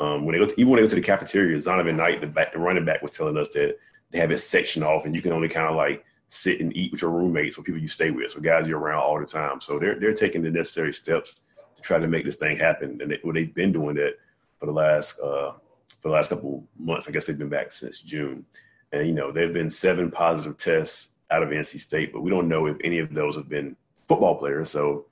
Um, 0.00 0.24
when 0.24 0.32
they 0.32 0.40
go 0.40 0.46
to, 0.46 0.60
even 0.60 0.70
when 0.70 0.78
they 0.78 0.82
go 0.82 0.88
to 0.88 0.94
the 0.96 1.00
cafeteria, 1.00 1.56
Zonovan 1.58 1.96
Knight, 1.96 2.20
the, 2.20 2.26
back, 2.26 2.52
the 2.52 2.58
running 2.58 2.84
back, 2.84 3.02
was 3.02 3.12
telling 3.12 3.36
us 3.36 3.50
that 3.50 3.76
they 4.10 4.18
have 4.18 4.32
it 4.32 4.38
sectioned 4.38 4.84
off, 4.84 5.04
and 5.04 5.14
you 5.14 5.22
can 5.22 5.32
only 5.32 5.48
kind 5.48 5.68
of 5.68 5.76
like 5.76 6.04
sit 6.32 6.60
and 6.62 6.74
eat 6.74 6.90
with 6.90 7.02
your 7.02 7.10
roommates 7.10 7.58
or 7.58 7.62
people 7.62 7.78
you 7.78 7.86
stay 7.86 8.10
with. 8.10 8.30
So 8.30 8.40
guys 8.40 8.66
you're 8.66 8.78
around 8.78 9.02
all 9.02 9.20
the 9.20 9.26
time. 9.26 9.60
So 9.60 9.78
they're 9.78 10.00
they're 10.00 10.14
taking 10.14 10.42
the 10.42 10.50
necessary 10.50 10.94
steps 10.94 11.42
to 11.76 11.82
try 11.82 11.98
to 11.98 12.08
make 12.08 12.24
this 12.24 12.36
thing 12.36 12.56
happen. 12.56 12.98
And 13.02 13.10
they, 13.10 13.18
well, 13.22 13.34
they've 13.34 13.54
been 13.54 13.70
doing 13.70 13.96
that 13.96 14.14
for 14.58 14.64
the 14.64 14.72
last 14.72 15.20
uh, 15.20 15.52
for 16.00 16.08
the 16.08 16.14
last 16.14 16.30
couple 16.30 16.64
months. 16.78 17.06
I 17.06 17.10
guess 17.10 17.26
they've 17.26 17.38
been 17.38 17.50
back 17.50 17.70
since 17.70 18.00
June. 18.00 18.46
And 18.92 19.06
you 19.06 19.12
know, 19.12 19.30
there've 19.30 19.52
been 19.52 19.68
seven 19.68 20.10
positive 20.10 20.56
tests 20.56 21.16
out 21.30 21.42
of 21.42 21.50
NC 21.50 21.80
State, 21.80 22.14
but 22.14 22.22
we 22.22 22.30
don't 22.30 22.48
know 22.48 22.64
if 22.64 22.78
any 22.82 22.98
of 22.98 23.12
those 23.12 23.36
have 23.36 23.50
been 23.50 23.76
football 24.08 24.36
players. 24.36 24.70
So 24.70 25.04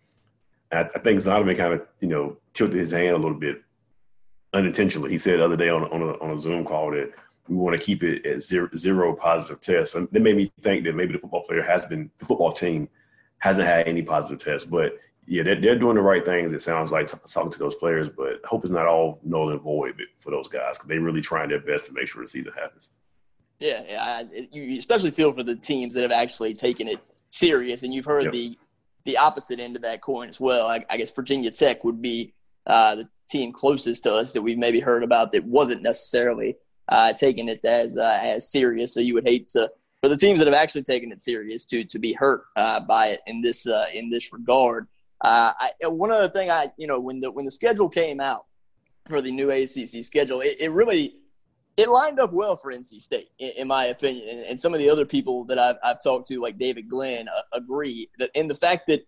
I, 0.73 0.89
I 0.95 0.99
think 1.01 1.19
Zonovan 1.19 1.57
kind 1.57 1.75
of 1.75 1.87
you 2.01 2.09
know 2.09 2.39
tilted 2.55 2.79
his 2.79 2.93
hand 2.93 3.15
a 3.15 3.19
little 3.19 3.39
bit 3.39 3.63
unintentionally. 4.55 5.11
He 5.11 5.19
said 5.19 5.39
the 5.39 5.45
other 5.45 5.57
day 5.57 5.69
on 5.69 5.85
on 5.85 6.01
a, 6.01 6.13
on 6.23 6.31
a 6.31 6.39
Zoom 6.39 6.65
call 6.65 6.93
that 6.93 7.13
we 7.51 7.57
want 7.57 7.77
to 7.77 7.85
keep 7.85 8.05
it 8.05 8.25
at 8.25 8.41
zero, 8.41 8.69
zero 8.77 9.13
positive 9.13 9.61
tests. 9.61 9.97
And 9.97 10.09
that 10.13 10.21
made 10.21 10.37
me 10.37 10.53
think 10.61 10.85
that 10.85 10.95
maybe 10.95 11.13
the 11.13 11.19
football 11.19 11.43
player 11.43 11.63
has 11.63 11.85
been, 11.85 12.11
the 12.21 12.27
football 12.27 12.53
team 12.53 12.89
hasn't 13.39 13.67
had 13.67 13.89
any 13.89 14.03
positive 14.03 14.39
tests. 14.39 14.69
But 14.69 14.99
yeah, 15.27 15.43
they're, 15.43 15.61
they're 15.61 15.79
doing 15.79 15.97
the 15.97 16.03
right 16.03 16.25
things. 16.25 16.53
It 16.53 16.63
sounds 16.63 16.93
like 16.93 17.09
talking 17.09 17.51
to 17.51 17.59
those 17.59 17.75
players, 17.75 18.09
but 18.09 18.41
hope 18.45 18.65
is 18.65 18.71
not 18.71 18.87
all 18.87 19.19
null 19.25 19.51
and 19.51 19.61
void 19.61 20.01
for 20.19 20.31
those 20.31 20.47
guys 20.47 20.79
because 20.79 20.89
they're 20.89 21.01
really 21.01 21.21
trying 21.21 21.49
their 21.49 21.61
best 21.61 21.87
to 21.87 21.93
make 21.93 22.07
sure 22.07 22.23
the 22.23 22.29
season 22.29 22.53
happens. 22.53 22.91
Yeah, 23.59 23.83
yeah 23.89 24.03
I, 24.03 24.47
you 24.53 24.79
especially 24.79 25.11
feel 25.11 25.33
for 25.33 25.43
the 25.43 25.57
teams 25.57 25.95
that 25.95 26.03
have 26.03 26.13
actually 26.13 26.55
taken 26.55 26.87
it 26.87 27.01
serious, 27.31 27.83
and 27.83 27.93
you've 27.93 28.05
heard 28.05 28.25
yep. 28.25 28.33
the 28.33 28.59
the 29.07 29.17
opposite 29.17 29.61
end 29.61 29.77
of 29.77 29.83
that 29.83 30.03
coin 30.03 30.29
as 30.29 30.39
well. 30.39 30.67
I, 30.67 30.85
I 30.91 30.99
guess 30.99 31.11
Virginia 31.11 31.51
Tech 31.51 31.85
would 31.85 32.03
be 32.03 32.35
uh, 32.67 32.97
the 32.97 33.09
team 33.31 33.53
closest 33.53 34.03
to 34.03 34.15
us 34.15 34.35
that 34.35 34.43
we've 34.43 34.59
maybe 34.59 34.79
heard 34.79 35.03
about 35.03 35.33
that 35.33 35.45
wasn't 35.45 35.83
necessarily 35.83 36.57
uh, 36.91 37.13
taking 37.13 37.49
it 37.49 37.65
as 37.65 37.97
uh, 37.97 38.19
as 38.23 38.51
serious. 38.51 38.93
So 38.93 39.01
you 39.01 39.15
would 39.15 39.27
hate 39.27 39.49
to 39.51 39.71
for 40.03 40.09
the 40.09 40.17
teams 40.17 40.41
that 40.41 40.47
have 40.47 40.55
actually 40.55 40.83
taken 40.83 41.13
it 41.13 41.21
serious 41.21 41.65
to 41.67 41.85
to 41.85 41.99
be 41.99 42.13
hurt 42.13 42.45
uh, 42.57 42.81
by 42.81 43.09
it 43.09 43.21
in 43.27 43.41
this 43.41 43.67
uh, 43.67 43.87
in 43.93 44.11
this 44.11 44.33
regard. 44.33 44.89
Uh, 45.23 45.53
I, 45.61 45.89
one 45.89 46.11
other 46.11 46.29
thing, 46.29 46.51
I 46.51 46.73
you 46.77 46.87
know 46.87 47.01
when 47.01 47.21
the 47.21 47.31
when 47.31 47.45
the 47.45 47.51
schedule 47.51 47.89
came 47.89 48.21
out 48.21 48.47
for 49.09 49.21
the 49.21 49.31
new 49.31 49.51
ACC 49.51 50.05
schedule, 50.05 50.41
it, 50.41 50.57
it 50.61 50.71
really 50.71 51.17
it 51.77 51.89
lined 51.89 52.21
up 52.21 52.33
well 52.33 52.57
for 52.57 52.73
NC 52.73 53.01
State, 53.01 53.31
in, 53.39 53.53
in 53.59 53.69
my 53.69 53.87
opinion. 53.87 54.29
And, 54.29 54.41
and, 54.41 54.61
some 54.61 54.75
of 54.75 54.81
the 54.81 54.91
other 54.91 55.07
people 55.07 55.45
that 55.45 55.59
I've, 55.59 55.77
I've 55.83 56.03
talked 56.03 56.29
to, 56.29 56.41
like 56.41 56.59
David 56.59 56.89
Glenn, 56.89 57.27
uh, 57.29 57.43
agree 57.53 58.11
that 58.19 58.31
in 58.35 58.49
the 58.49 58.55
fact 58.55 58.87
that, 58.89 59.07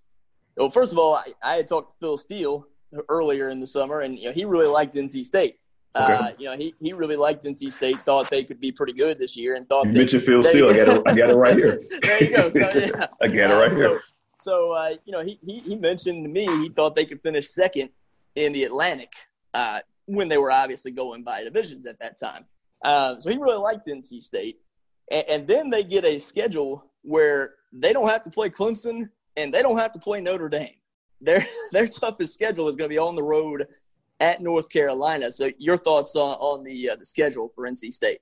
well, 0.56 0.70
first 0.70 0.92
of 0.92 0.98
all, 0.98 1.14
I, 1.14 1.34
I, 1.42 1.56
had 1.56 1.68
talked 1.68 1.92
to 1.92 1.98
Phil 2.00 2.18
Steele 2.18 2.66
earlier 3.08 3.48
in 3.48 3.60
the 3.60 3.66
summer, 3.66 4.00
and 4.00 4.18
you 4.18 4.26
know 4.26 4.32
he 4.32 4.44
really 4.44 4.66
liked 4.66 4.94
NC 4.94 5.24
State. 5.24 5.58
Okay. 5.94 6.12
Uh, 6.14 6.30
you 6.38 6.46
know, 6.46 6.56
he, 6.56 6.75
he 6.80 6.94
really 6.94 7.16
liked 7.16 7.44
NC 7.44 7.70
State, 7.70 8.00
thought 8.00 8.30
they 8.30 8.44
could 8.44 8.61
be 8.61 8.72
pretty 8.72 8.94
good 8.94 9.18
this 9.18 9.37
year, 9.37 9.56
and 9.56 9.68
thought 9.68 9.87
you 9.87 9.92
mentioned 9.92 10.22
Phil 10.22 10.42
Steele. 10.42 10.70
I 10.70 10.76
got 10.76 10.88
it, 10.88 11.02
I 11.06 11.14
got 11.14 11.30
it 11.30 11.37
right 11.37 11.54
here. 11.54 11.82
there 12.00 12.25
you 12.25 12.37
go. 12.37 12.49
So, 12.49 12.61
yeah. 12.61 13.06
I 13.22 13.28
got 13.28 13.50
it 13.50 13.54
right 13.54 13.70
uh, 13.70 13.75
here. 13.75 14.00
So 14.40 14.72
uh, 14.72 14.94
you 15.04 15.12
know, 15.12 15.22
he, 15.22 15.38
he 15.44 15.61
he 15.61 15.76
mentioned 15.76 16.25
to 16.25 16.30
me 16.30 16.46
he 16.46 16.70
thought 16.70 16.94
they 16.94 17.04
could 17.04 17.20
finish 17.22 17.49
second 17.49 17.90
in 18.37 18.52
the 18.52 18.64
Atlantic 18.64 19.12
uh, 19.54 19.80
when 20.06 20.28
they 20.28 20.38
were 20.38 20.50
obviously 20.50 20.90
going 20.90 21.22
by 21.22 21.44
divisions 21.44 21.87
at 21.87 21.99
that 22.00 22.18
time. 22.18 22.46
Uh, 22.82 23.18
so 23.18 23.30
he 23.30 23.37
really 23.37 23.58
liked 23.58 23.87
NC 23.87 24.22
State, 24.22 24.61
and, 25.11 25.25
and 25.28 25.46
then 25.46 25.70
they 25.70 25.84
get 25.84 26.04
a 26.04 26.18
schedule 26.18 26.90
where 27.02 27.54
they 27.72 27.92
don't 27.92 28.08
have 28.08 28.22
to 28.22 28.30
play 28.30 28.49
Clemson 28.49 29.08
and 29.37 29.52
they 29.52 29.62
don't 29.62 29.78
have 29.78 29.92
to 29.92 29.99
play 29.99 30.20
Notre 30.20 30.49
Dame. 30.49 30.75
Their 31.20 31.46
their 31.72 31.87
toughest 31.87 32.34
schedule 32.34 32.68
is 32.68 32.76
going 32.76 32.88
to 32.88 32.92
be 32.92 32.99
on 32.99 33.14
the 33.14 33.22
road 33.22 33.66
at 34.22 34.40
North 34.40 34.70
Carolina. 34.70 35.30
So 35.30 35.50
your 35.58 35.76
thoughts 35.76 36.14
on, 36.16 36.36
on 36.36 36.64
the 36.64 36.90
uh, 36.90 36.96
the 36.96 37.04
schedule 37.04 37.50
for 37.54 37.68
NC 37.68 37.92
State? 37.92 38.20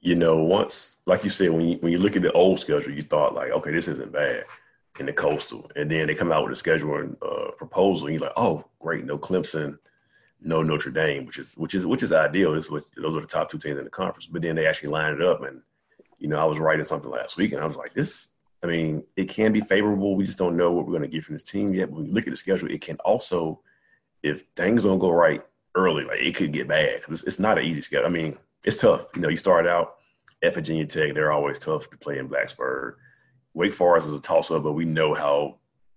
You 0.00 0.14
know, 0.14 0.36
once 0.36 0.98
like 1.06 1.24
you 1.24 1.30
said, 1.30 1.50
when 1.50 1.66
you 1.66 1.76
when 1.78 1.92
you 1.92 1.98
look 1.98 2.16
at 2.16 2.22
the 2.22 2.32
old 2.32 2.60
schedule, 2.60 2.92
you 2.92 3.02
thought 3.02 3.34
like, 3.34 3.50
okay, 3.50 3.72
this 3.72 3.88
isn't 3.88 4.12
bad 4.12 4.44
in 4.98 5.06
the 5.06 5.12
coastal, 5.12 5.70
and 5.76 5.90
then 5.90 6.06
they 6.06 6.14
come 6.14 6.32
out 6.32 6.44
with 6.44 6.52
a 6.52 6.56
schedule 6.56 6.96
and 6.96 7.16
uh, 7.20 7.50
proposal, 7.58 8.06
and 8.06 8.14
you're 8.14 8.22
like, 8.26 8.32
oh, 8.36 8.64
great, 8.78 9.04
no 9.04 9.18
Clemson, 9.18 9.76
no 10.40 10.62
Notre 10.62 10.92
Dame, 10.92 11.26
which 11.26 11.38
is 11.38 11.54
which 11.56 11.74
is 11.74 11.84
which 11.84 12.04
is 12.04 12.12
ideal. 12.12 12.52
This 12.52 12.70
what 12.70 12.84
those 12.96 13.16
are 13.16 13.20
the 13.20 13.26
top 13.26 13.50
two 13.50 13.58
teams 13.58 13.78
in 13.78 13.84
the 13.84 13.90
conference. 13.90 14.26
But 14.26 14.42
then 14.42 14.54
they 14.54 14.66
actually 14.66 14.90
line 14.90 15.14
it 15.14 15.22
up, 15.22 15.42
and 15.42 15.60
you 16.18 16.28
know, 16.28 16.38
I 16.38 16.44
was 16.44 16.60
writing 16.60 16.84
something 16.84 17.10
last 17.10 17.36
week, 17.36 17.52
and 17.52 17.60
I 17.60 17.66
was 17.66 17.76
like, 17.76 17.92
this. 17.92 18.32
I 18.62 18.68
mean, 18.68 19.04
it 19.16 19.28
can 19.28 19.52
be 19.52 19.60
favorable. 19.60 20.16
We 20.16 20.24
just 20.24 20.38
don't 20.38 20.56
know 20.56 20.72
what 20.72 20.86
we're 20.86 20.92
going 20.92 21.02
to 21.02 21.14
get 21.14 21.24
from 21.24 21.34
this 21.34 21.44
team 21.44 21.74
yet. 21.74 21.90
But 21.90 21.98
when 21.98 22.06
you 22.06 22.12
look 22.12 22.26
at 22.26 22.30
the 22.30 22.36
schedule, 22.36 22.70
it 22.70 22.80
can 22.80 22.96
also 23.04 23.60
if 24.22 24.44
things 24.56 24.84
don't 24.84 24.98
go 24.98 25.10
right 25.10 25.42
early, 25.74 26.04
like 26.04 26.20
it 26.20 26.34
could 26.34 26.52
get 26.52 26.68
bad. 26.68 27.02
It's, 27.08 27.24
it's 27.24 27.38
not 27.38 27.58
an 27.58 27.64
easy 27.64 27.80
schedule. 27.80 28.06
I 28.06 28.10
mean, 28.10 28.36
it's 28.64 28.80
tough. 28.80 29.06
You 29.14 29.22
know, 29.22 29.28
you 29.28 29.36
start 29.36 29.66
out 29.66 29.96
at 30.42 30.54
Virginia 30.54 30.86
Tech, 30.86 31.14
they're 31.14 31.32
always 31.32 31.58
tough 31.58 31.90
to 31.90 31.98
play 31.98 32.18
in 32.18 32.28
Blacksburg. 32.28 32.94
Wake 33.54 33.72
Forest 33.72 34.08
is 34.08 34.14
a 34.14 34.20
toss 34.20 34.50
up, 34.50 34.62
but 34.62 34.72
we 34.72 34.84
know 34.84 35.14
how 35.14 35.56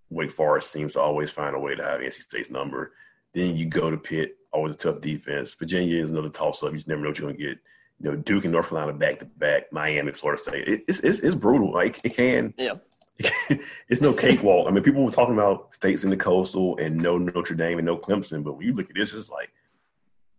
Wake 0.10 0.32
Forest 0.32 0.72
seems 0.72 0.94
to 0.94 1.02
always 1.02 1.32
find 1.32 1.56
a 1.56 1.60
way 1.60 1.76
to 1.76 1.84
have 1.84 2.00
NC 2.00 2.14
State's 2.22 2.50
number. 2.50 2.94
Then 3.34 3.56
you 3.56 3.66
go 3.66 3.92
to 3.92 3.98
Pitt, 3.98 4.38
always 4.52 4.76
a 4.76 4.78
tough 4.78 5.02
defense. 5.02 5.54
Virginia 5.56 6.02
is 6.02 6.10
another 6.10 6.30
toss 6.30 6.64
up. 6.64 6.72
You 6.72 6.78
just 6.78 6.88
never 6.88 7.02
know 7.02 7.10
what 7.10 7.20
you're 7.20 7.28
going 7.28 7.38
to 7.38 7.44
get. 7.44 7.58
You 8.02 8.12
know, 8.12 8.16
Duke 8.16 8.46
and 8.46 8.54
North 8.54 8.70
Carolina 8.70 8.98
back 8.98 9.20
to 9.20 9.26
back, 9.26 9.72
Miami, 9.74 10.14
Florida 10.14 10.42
State. 10.42 10.68
It, 10.68 10.84
it's, 10.88 11.02
it's, 11.02 11.20
it's 11.20 11.36
brutal. 11.36 11.72
Like 11.72 12.00
it 12.04 12.16
can, 12.16 12.54
yeah. 12.58 12.76
it's 13.90 14.02
no 14.02 14.14
cakewalk. 14.14 14.68
I 14.68 14.72
mean, 14.72 14.84
people 14.84 15.04
were 15.04 15.12
talking 15.12 15.34
about 15.34 15.74
states 15.74 16.04
in 16.04 16.10
the 16.10 16.18
coastal 16.18 16.78
and 16.78 16.96
no 16.98 17.18
Notre 17.18 17.56
Dame 17.56 17.78
and 17.78 17.86
no 17.86 17.98
Clemson, 17.98 18.44
but 18.44 18.54
when 18.54 18.66
you 18.66 18.74
look 18.74 18.90
at 18.90 18.96
this, 18.96 19.14
it's 19.14 19.30
like, 19.30 19.50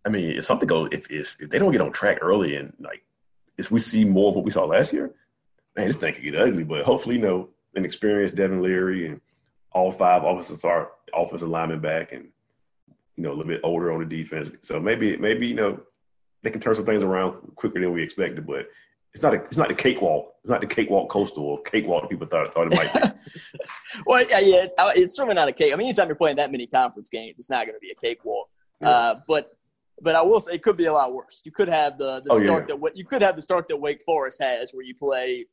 I 0.03 0.09
mean, 0.09 0.31
if 0.31 0.45
something 0.45 0.67
goes, 0.67 0.89
if 0.91 1.09
if, 1.11 1.37
they 1.37 1.59
don't 1.59 1.71
get 1.71 1.81
on 1.81 1.91
track 1.91 2.17
early 2.21 2.55
and 2.55 2.73
like, 2.79 3.03
if 3.57 3.69
we 3.69 3.79
see 3.79 4.03
more 4.03 4.29
of 4.29 4.35
what 4.35 4.45
we 4.45 4.51
saw 4.51 4.65
last 4.65 4.93
year, 4.93 5.11
man, 5.75 5.87
this 5.87 5.97
thing 5.97 6.13
could 6.15 6.23
get 6.23 6.35
ugly. 6.35 6.63
But 6.63 6.83
hopefully, 6.83 7.17
you 7.17 7.21
know, 7.21 7.49
an 7.75 7.85
experienced 7.85 8.35
Devin 8.35 8.63
Leary 8.63 9.07
and 9.07 9.21
all 9.73 9.91
five 9.91 10.23
officers 10.23 10.65
are 10.65 10.91
offensive 11.13 11.49
linemen 11.49 11.79
back 11.79 12.11
and 12.11 12.29
you 13.15 13.23
know 13.23 13.29
a 13.29 13.35
little 13.35 13.45
bit 13.45 13.61
older 13.63 13.91
on 13.91 13.99
the 13.99 14.05
defense. 14.05 14.51
So 14.61 14.79
maybe 14.79 15.17
maybe 15.17 15.45
you 15.45 15.55
know 15.55 15.79
they 16.41 16.49
can 16.49 16.61
turn 16.61 16.73
some 16.73 16.85
things 16.85 17.03
around 17.03 17.55
quicker 17.55 17.79
than 17.79 17.93
we 17.93 18.01
expected. 18.01 18.47
But 18.47 18.67
it's 19.13 19.23
not 19.23 19.33
a 19.33 19.37
it's 19.43 19.57
not 19.57 19.67
the 19.67 19.75
cakewalk. 19.75 20.33
It's 20.43 20.49
not 20.49 20.61
the 20.61 20.67
cakewalk 20.67 21.09
coastal 21.09 21.43
or 21.43 21.61
cakewalk 21.63 22.03
that 22.03 22.09
people 22.09 22.27
thought 22.27 22.53
thought 22.53 22.67
it 22.71 22.75
might 22.75 22.93
be. 22.93 23.09
well, 24.05 24.25
yeah, 24.27 24.39
yeah, 24.39 24.67
it's 24.95 25.15
certainly 25.15 25.35
not 25.35 25.49
a 25.49 25.51
cake. 25.51 25.73
I 25.73 25.75
mean, 25.75 25.87
anytime 25.87 26.07
you're 26.07 26.15
playing 26.15 26.37
that 26.37 26.51
many 26.51 26.65
conference 26.65 27.09
games, 27.09 27.35
it's 27.37 27.49
not 27.49 27.65
going 27.65 27.75
to 27.75 27.79
be 27.79 27.91
a 27.91 27.95
cakewalk. 27.95 28.49
Yeah. 28.79 28.89
Uh, 28.89 29.19
but 29.27 29.51
but 30.01 30.15
I 30.15 30.21
will 30.21 30.39
say 30.39 30.53
it 30.53 30.63
could 30.63 30.77
be 30.77 30.85
a 30.85 30.93
lot 30.93 31.13
worse. 31.13 31.41
You 31.43 31.51
could 31.51 31.67
have 31.67 31.97
the, 31.97 32.21
the 32.21 32.31
oh, 32.31 32.39
start 32.39 32.69
yeah. 32.69 32.75
that 32.75 32.97
you 32.97 33.05
could 33.05 33.21
have 33.21 33.35
the 33.35 33.41
start 33.41 33.67
that 33.67 33.77
Wake 33.77 34.01
Forest 34.05 34.41
has, 34.41 34.71
where 34.71 34.83
you 34.83 34.95
play 34.95 35.45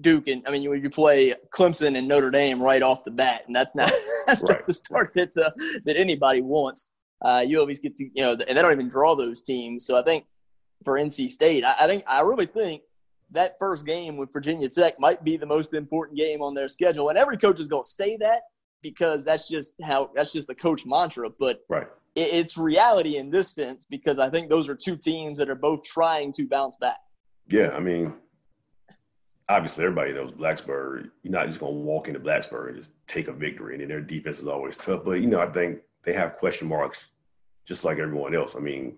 Duke 0.00 0.28
and 0.28 0.42
I 0.46 0.50
mean 0.50 0.62
you, 0.62 0.74
you 0.74 0.90
play 0.90 1.34
Clemson 1.52 1.96
and 1.96 2.06
Notre 2.06 2.30
Dame 2.30 2.62
right 2.62 2.82
off 2.82 3.04
the 3.04 3.10
bat, 3.10 3.42
and 3.46 3.56
that's 3.56 3.74
not 3.74 3.90
that's 4.26 4.44
right. 4.44 4.58
not 4.58 4.66
the 4.66 4.72
start 4.72 5.12
that 5.14 5.36
uh, 5.36 5.50
that 5.84 5.96
anybody 5.96 6.42
wants. 6.42 6.90
Uh, 7.24 7.42
you 7.44 7.58
always 7.58 7.78
get 7.78 7.96
to 7.96 8.04
you 8.04 8.22
know, 8.22 8.32
and 8.32 8.40
they 8.40 8.62
don't 8.62 8.72
even 8.72 8.88
draw 8.88 9.16
those 9.16 9.42
teams. 9.42 9.86
So 9.86 9.98
I 9.98 10.02
think 10.02 10.24
for 10.84 10.94
NC 10.94 11.30
State, 11.30 11.64
I, 11.64 11.74
I 11.80 11.86
think 11.86 12.04
I 12.06 12.20
really 12.20 12.46
think 12.46 12.82
that 13.30 13.56
first 13.58 13.86
game 13.86 14.16
with 14.16 14.32
Virginia 14.32 14.68
Tech 14.68 14.98
might 14.98 15.22
be 15.22 15.36
the 15.36 15.46
most 15.46 15.74
important 15.74 16.18
game 16.18 16.42
on 16.42 16.54
their 16.54 16.68
schedule. 16.68 17.08
And 17.10 17.18
every 17.18 17.36
coach 17.36 17.60
is 17.60 17.68
going 17.68 17.82
to 17.82 17.88
say 17.88 18.16
that 18.18 18.42
because 18.82 19.24
that's 19.24 19.48
just 19.48 19.74
how 19.82 20.10
that's 20.14 20.32
just 20.32 20.50
a 20.50 20.54
coach 20.54 20.86
mantra. 20.86 21.28
But 21.38 21.60
right. 21.68 21.86
it, 22.14 22.32
it's 22.32 22.56
reality 22.56 23.16
in 23.16 23.30
this 23.30 23.52
sense 23.52 23.84
because 23.88 24.18
I 24.18 24.30
think 24.30 24.48
those 24.48 24.68
are 24.68 24.74
two 24.74 24.96
teams 24.96 25.38
that 25.38 25.50
are 25.50 25.54
both 25.54 25.82
trying 25.82 26.32
to 26.34 26.46
bounce 26.46 26.76
back. 26.76 26.98
Yeah, 27.48 27.70
I 27.70 27.80
mean, 27.80 28.14
obviously 29.48 29.84
everybody 29.84 30.12
knows 30.12 30.32
Blacksburg. 30.32 31.10
You're 31.22 31.32
not 31.32 31.46
just 31.46 31.60
going 31.60 31.74
to 31.74 31.80
walk 31.80 32.08
into 32.08 32.20
Blacksburg 32.20 32.68
and 32.68 32.76
just 32.78 32.90
take 33.06 33.28
a 33.28 33.32
victory, 33.32 33.80
and 33.80 33.90
their 33.90 34.00
defense 34.00 34.38
is 34.38 34.46
always 34.46 34.76
tough. 34.76 35.02
But 35.04 35.20
you 35.20 35.26
know, 35.26 35.40
I 35.40 35.50
think 35.50 35.80
they 36.04 36.12
have 36.12 36.36
question 36.36 36.68
marks 36.68 37.10
just 37.66 37.84
like 37.84 37.98
everyone 37.98 38.34
else. 38.34 38.56
I 38.56 38.60
mean, 38.60 38.96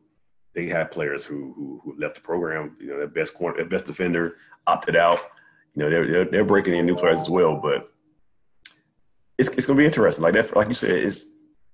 they 0.54 0.66
had 0.66 0.90
players 0.90 1.25
who, 1.25 1.52
who, 1.54 1.80
who 1.85 1.95
left 1.99 2.16
the 2.16 2.21
program. 2.21 2.76
You 2.80 2.88
know, 2.88 2.99
their 2.99 3.07
best 3.07 3.35
corner, 3.35 3.57
their 3.57 3.66
best 3.66 3.87
defender 3.87 4.37
opted 4.66 4.97
out. 4.97 5.21
You 5.75 5.83
know, 5.83 5.90
they're 5.90 6.11
they're, 6.11 6.25
they're 6.25 6.45
breaking 6.45 6.75
in 6.75 6.87
new 6.87 6.97
players 6.97 7.21
as 7.21 7.30
well. 7.30 7.57
But 7.57 7.90
it's 9.38 9.49
it's 9.49 9.66
going 9.66 9.76
to 9.76 9.83
be 9.83 9.87
interesting. 9.87 10.23
Like 10.23 10.35
that, 10.35 10.54
like 10.57 10.69
you 10.69 10.75
said, 10.75 10.90
it's 10.90 11.26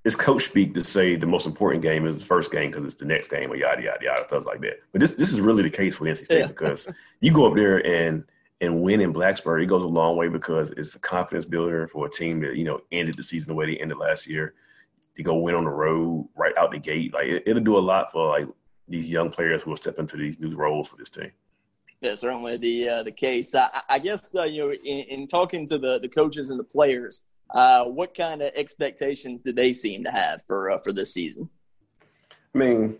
it's 0.04 0.14
coach 0.14 0.44
speak 0.44 0.72
to 0.74 0.84
say 0.84 1.16
the 1.16 1.26
most 1.26 1.46
important 1.46 1.82
game 1.82 2.06
is 2.06 2.20
the 2.20 2.26
first 2.26 2.52
game 2.52 2.70
because 2.70 2.84
it's 2.84 2.94
the 2.94 3.04
next 3.04 3.28
game 3.28 3.50
or 3.50 3.56
yada 3.56 3.82
yada 3.82 4.04
yada 4.04 4.24
stuff 4.24 4.46
like 4.46 4.60
that. 4.60 4.78
But 4.92 5.00
this 5.00 5.16
this 5.16 5.32
is 5.32 5.40
really 5.40 5.64
the 5.64 5.70
case 5.70 5.96
for 5.96 6.04
NC 6.04 6.24
State 6.24 6.38
yeah. 6.40 6.46
because 6.46 6.88
you 7.20 7.32
go 7.32 7.48
up 7.48 7.56
there 7.56 7.84
and 7.84 8.24
and 8.60 8.82
win 8.82 9.00
in 9.00 9.12
Blacksburg, 9.12 9.62
it 9.62 9.66
goes 9.66 9.82
a 9.82 9.88
long 9.88 10.16
way 10.16 10.28
because 10.28 10.70
it's 10.70 10.94
a 10.94 10.98
confidence 11.00 11.44
builder 11.44 11.86
for 11.88 12.06
a 12.06 12.10
team 12.10 12.40
that 12.40 12.56
you 12.56 12.64
know 12.64 12.80
ended 12.92 13.16
the 13.16 13.22
season 13.22 13.48
the 13.48 13.54
way 13.54 13.66
they 13.66 13.78
ended 13.78 13.98
last 13.98 14.26
year. 14.26 14.54
To 15.16 15.22
go 15.22 15.34
win 15.36 15.54
on 15.54 15.64
the 15.64 15.70
road 15.70 16.28
right 16.36 16.56
out 16.58 16.72
the 16.72 16.78
gate, 16.78 17.14
like 17.14 17.26
it, 17.26 17.52
will 17.52 17.60
do 17.60 17.78
a 17.78 17.80
lot 17.80 18.12
for 18.12 18.28
like 18.28 18.46
these 18.88 19.10
young 19.10 19.30
players 19.30 19.62
who 19.62 19.70
will 19.70 19.76
step 19.76 19.98
into 19.98 20.16
these 20.16 20.38
new 20.38 20.54
roles 20.54 20.88
for 20.88 20.96
this 20.96 21.10
team. 21.10 21.32
Yeah, 22.00 22.14
certainly 22.14 22.56
the 22.56 22.88
uh, 22.88 23.02
the 23.02 23.12
case. 23.12 23.54
I, 23.54 23.80
I 23.88 23.98
guess 23.98 24.34
uh, 24.34 24.44
you 24.44 24.66
know, 24.66 24.72
in, 24.72 25.04
in, 25.04 25.26
talking 25.26 25.66
to 25.68 25.78
the 25.78 25.98
the 25.98 26.08
coaches 26.08 26.50
and 26.50 26.60
the 26.60 26.64
players, 26.64 27.24
uh, 27.54 27.84
what 27.86 28.14
kind 28.14 28.42
of 28.42 28.50
expectations 28.54 29.40
do 29.40 29.52
they 29.52 29.72
seem 29.72 30.04
to 30.04 30.10
have 30.10 30.42
for 30.46 30.70
uh, 30.70 30.78
for 30.78 30.92
this 30.92 31.14
season? 31.14 31.48
I 32.54 32.58
mean, 32.58 32.98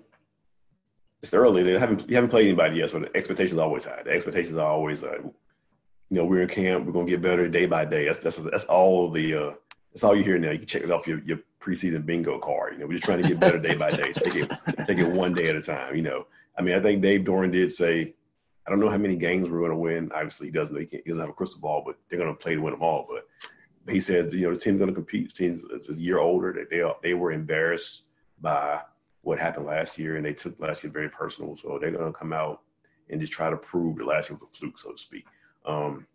it's 1.23 1.35
early. 1.35 1.63
They 1.63 1.79
haven't 1.79 2.09
you 2.09 2.15
haven't 2.15 2.31
played 2.31 2.47
anybody 2.47 2.79
yet, 2.79 2.91
so 2.91 3.01
the 3.01 3.15
expectations 3.15 3.59
are 3.59 3.65
always 3.65 3.85
high. 3.85 4.03
The 4.03 4.11
expectations 4.11 4.57
are 4.57 4.67
always, 4.67 5.05
uh, 5.05 5.19
you 5.19 5.33
know, 6.11 6.25
we're 6.25 6.43
in 6.43 6.49
camp. 6.49 6.87
We're 6.87 6.93
gonna 6.93 7.07
get 7.07 7.21
better 7.21 7.49
day 7.49 7.67
by 7.67 7.85
day. 7.85 8.07
That's 8.07 8.21
that's 8.21 8.37
that's 8.37 8.65
all 8.65 9.11
the 9.11 9.35
uh, 9.35 9.51
that's 9.97 10.05
all 10.05 10.15
you 10.15 10.23
hear 10.23 10.39
now. 10.39 10.51
You 10.51 10.59
can 10.59 10.67
check 10.67 10.83
it 10.83 10.91
off 10.91 11.07
your, 11.07 11.21
your 11.21 11.39
preseason 11.59 12.05
bingo 12.05 12.39
card. 12.39 12.75
You 12.75 12.81
know, 12.81 12.87
we're 12.87 12.99
just 12.99 13.05
trying 13.05 13.23
to 13.23 13.27
get 13.27 13.41
better 13.41 13.59
day 13.59 13.77
by 13.77 13.91
day. 13.91 14.13
Take 14.13 14.37
it 14.37 14.53
take 14.85 14.99
it 14.99 15.11
one 15.11 15.33
day 15.33 15.49
at 15.49 15.57
a 15.57 15.63
time. 15.63 15.97
You 15.97 16.03
know, 16.03 16.27
I 16.59 16.61
mean, 16.61 16.77
I 16.77 16.83
think 16.83 17.01
Dave 17.01 17.23
Doeren 17.23 17.51
did 17.51 17.73
say, 17.73 18.13
I 18.67 18.71
don't 18.71 18.79
know 18.79 18.91
how 18.91 18.99
many 18.99 19.17
games 19.17 19.49
we're 19.49 19.61
going 19.61 19.71
to 19.71 19.77
win. 19.77 20.13
Obviously, 20.15 20.49
he 20.49 20.53
doesn't. 20.53 20.77
He, 20.79 20.87
he 21.03 21.03
doesn't 21.09 21.23
have 21.23 21.31
a 21.31 21.33
crystal 21.33 21.63
ball, 21.63 21.83
but 21.87 21.97
they're 22.11 22.19
going 22.19 22.31
to 22.31 22.39
play 22.39 22.57
to 22.57 22.61
win 22.61 22.75
them 22.75 22.83
all. 22.83 23.09
But 23.09 23.27
he 23.91 23.99
says, 23.99 24.35
you 24.35 24.43
know, 24.43 24.53
the 24.53 24.61
team's 24.61 24.77
going 24.77 24.91
to 24.91 24.95
compete. 24.95 25.33
The 25.33 25.35
team's 25.35 25.65
a 25.89 25.95
year 25.95 26.19
older. 26.19 26.53
That 26.53 26.69
they 26.69 26.83
they 27.03 27.15
were 27.15 27.33
embarrassed 27.33 28.03
by 28.43 28.81
what 29.23 29.39
happened 29.39 29.65
last 29.65 29.99
year, 29.99 30.17
and 30.17 30.27
they 30.27 30.35
took 30.35 30.61
last 30.61 30.85
year 30.85 30.93
very 30.93 31.09
personal. 31.09 31.57
So 31.57 31.79
they're 31.81 31.91
going 31.91 32.13
to 32.13 32.19
come 32.19 32.35
out 32.35 32.61
and 33.09 33.19
just 33.19 33.33
try 33.33 33.49
to 33.49 33.57
prove 33.57 33.97
that 33.97 34.07
last 34.07 34.29
year 34.29 34.39
was 34.39 34.51
a 34.51 34.53
fluke, 34.53 34.79
so 34.79 34.93
to 34.93 34.99
speak. 34.99 35.25
Um, 35.65 36.07